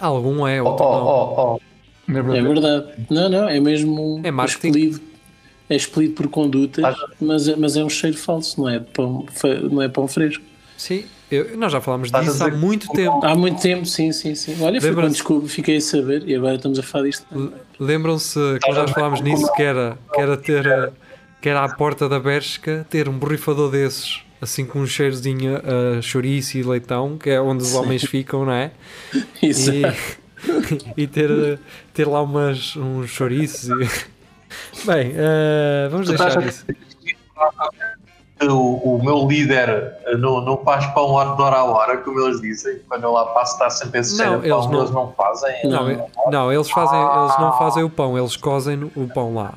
Algum 0.00 0.46
é, 0.46 0.60
outro 0.60 0.84
oh, 0.84 0.88
oh, 0.88 1.34
oh, 1.36 1.54
oh. 1.54 1.71
É, 2.08 2.42
verdade. 2.42 2.86
Não, 3.10 3.28
não, 3.28 3.48
é 3.48 3.60
mesmo 3.60 4.20
é 4.24 4.44
expelido. 4.44 5.00
É 5.68 5.76
expelido 5.76 6.14
por 6.14 6.28
condutas, 6.28 6.94
mas, 7.20 7.48
é, 7.48 7.56
mas 7.56 7.76
é 7.76 7.84
um 7.84 7.88
cheiro 7.88 8.16
falso, 8.16 8.60
não 8.60 8.68
é 8.68 8.78
pão, 8.78 9.24
não 9.70 9.80
é 9.80 9.88
pão 9.88 10.06
fresco. 10.06 10.44
Sim, 10.76 11.04
eu, 11.30 11.56
nós 11.56 11.72
já 11.72 11.80
falámos 11.80 12.10
disso 12.10 12.44
há 12.44 12.50
muito 12.50 12.88
tempo. 12.88 13.24
Há 13.24 13.34
muito 13.34 13.62
tempo, 13.62 13.86
sim, 13.86 14.12
sim, 14.12 14.34
sim. 14.34 14.56
Olha, 14.60 14.80
foi 14.80 14.92
quando 14.92 15.12
desculpa, 15.12 15.48
fiquei 15.48 15.76
a 15.76 15.80
saber 15.80 16.28
e 16.28 16.34
agora 16.34 16.56
estamos 16.56 16.78
a 16.78 16.82
falar 16.82 17.06
disto. 17.06 17.24
Lembram-se 17.78 18.38
que 18.62 18.72
nós 18.72 18.90
falámos 18.90 19.20
nisso 19.22 19.50
que 19.54 19.62
era, 19.62 19.96
que 20.12 20.20
era 20.20 20.36
ter 20.36 20.92
que 21.42 21.48
era 21.48 21.64
à 21.64 21.68
porta 21.74 22.08
da 22.08 22.20
Bershka 22.20 22.86
ter 22.88 23.08
um 23.08 23.18
borrifador 23.18 23.68
desses, 23.68 24.20
assim 24.40 24.64
com 24.64 24.78
um 24.78 24.86
cheirozinho 24.86 25.56
a 25.56 25.98
uh, 25.98 26.02
chouriço 26.02 26.56
e 26.56 26.62
leitão, 26.62 27.18
que 27.18 27.30
é 27.30 27.40
onde 27.40 27.64
os 27.64 27.74
homens 27.74 28.04
ficam, 28.04 28.44
não 28.44 28.52
é? 28.52 28.70
Isso. 29.42 29.72
E, 29.72 29.82
e 30.96 31.06
ter, 31.06 31.58
ter 31.92 32.06
lá 32.06 32.22
umas, 32.22 32.76
uns 32.76 33.10
chouriços. 33.10 33.68
E... 33.68 34.12
Bem, 34.84 35.12
uh, 35.12 35.90
vamos 35.90 36.08
tu 36.08 36.16
deixar 36.16 36.46
isso. 36.46 36.66
O, 38.42 38.96
o, 38.96 39.04
meu 39.04 39.26
líder 39.28 39.98
não, 40.18 40.40
não 40.40 40.56
faz 40.64 40.84
pão 40.86 41.10
hora 41.12 41.56
à 41.56 41.64
hora, 41.64 41.98
como 41.98 42.20
eles 42.20 42.40
dizem. 42.40 42.80
Quando 42.88 43.04
eu 43.04 43.12
lá 43.12 43.26
passo, 43.26 43.52
está 43.52 43.70
sempre 43.70 44.00
esse 44.00 44.18
não, 44.18 44.38
eles 44.38 44.48
pão, 44.48 44.70
não, 44.70 44.78
eles 44.80 44.90
não 44.90 45.12
fazem. 45.12 45.54
Não, 45.64 45.88
não, 45.88 46.10
não, 46.30 46.52
eles 46.52 46.68
fazem, 46.68 46.98
eles 46.98 47.38
não 47.38 47.56
fazem 47.56 47.84
o 47.84 47.90
pão, 47.90 48.18
eles 48.18 48.36
cozem 48.36 48.90
o 48.96 49.08
pão 49.08 49.34
lá. 49.34 49.54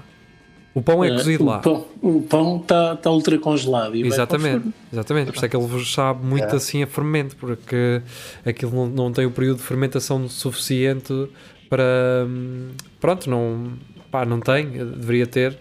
O 0.75 0.81
pão 0.81 1.01
é 1.01 1.09
uh, 1.09 1.15
cozido 1.15 1.45
lá. 1.45 1.59
Pão, 1.59 1.85
o 2.01 2.21
pão 2.21 2.57
está 2.57 2.97
tá 2.97 3.09
ultra 3.09 3.39
congelado. 3.39 3.95
exatamente, 3.95 4.73
exatamente. 4.91 5.27
Por 5.27 5.35
isso 5.35 5.45
é 5.45 5.49
que 5.49 5.55
ele 5.55 5.65
vos 5.65 5.93
sabe 5.93 6.25
muito 6.25 6.53
é. 6.53 6.55
assim 6.57 6.83
a 6.83 6.88
fermento, 6.88 7.38
porque 7.38 8.01
aquilo 8.45 8.73
não, 8.73 8.85
não 8.85 9.11
tem 9.13 9.25
o 9.25 9.31
período 9.31 9.57
de 9.57 9.63
fermentação 9.63 10.27
suficiente 10.27 11.13
para. 11.69 12.27
Pronto, 12.99 13.29
não, 13.29 13.71
pá, 14.11 14.25
não 14.25 14.41
tem, 14.41 14.67
deveria 14.67 15.25
ter. 15.25 15.53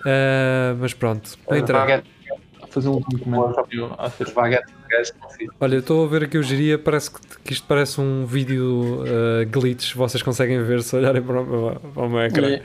Uh, 0.00 0.74
mas 0.80 0.94
pronto, 0.94 1.38
não 1.48 1.56
interessa. 1.56 2.02
Fazer 2.70 2.88
um 2.88 3.00
comentário 3.00 3.90
Olha, 5.60 5.76
estou 5.76 6.04
a 6.04 6.08
ver 6.08 6.24
aqui 6.24 6.38
o 6.38 6.42
Giria, 6.42 6.78
parece 6.78 7.10
que, 7.10 7.20
que 7.44 7.52
isto 7.52 7.66
parece 7.66 8.00
um 8.00 8.24
vídeo 8.26 9.02
uh, 9.02 9.48
glitch, 9.48 9.94
vocês 9.94 10.22
conseguem 10.22 10.62
ver 10.62 10.82
se 10.82 10.94
olharem 10.94 11.22
para 11.22 11.40
o, 11.40 11.74
para 11.74 12.02
o 12.02 12.08
meu 12.08 12.20
ecrã. 12.20 12.48
É. 12.48 12.62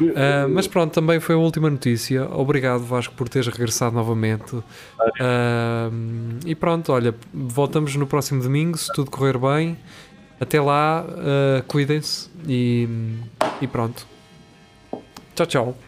Uh, 0.00 0.48
mas 0.48 0.66
pronto, 0.66 0.92
também 0.92 1.20
foi 1.20 1.34
a 1.34 1.38
última 1.38 1.70
notícia. 1.70 2.28
Obrigado, 2.30 2.84
Vasco, 2.84 3.14
por 3.14 3.28
teres 3.28 3.48
regressado 3.48 3.94
novamente. 3.94 4.54
Uh, 4.56 4.64
e 6.44 6.54
pronto, 6.54 6.92
olha, 6.92 7.14
voltamos 7.32 7.94
no 7.96 8.06
próximo 8.06 8.42
domingo, 8.42 8.76
se 8.76 8.92
tudo 8.92 9.10
correr 9.10 9.38
bem. 9.38 9.76
Até 10.40 10.60
lá, 10.60 11.04
uh, 11.08 11.62
cuidem-se 11.66 12.28
e, 12.46 12.88
e 13.60 13.66
pronto. 13.66 14.06
Tchau, 15.34 15.46
tchau. 15.46 15.85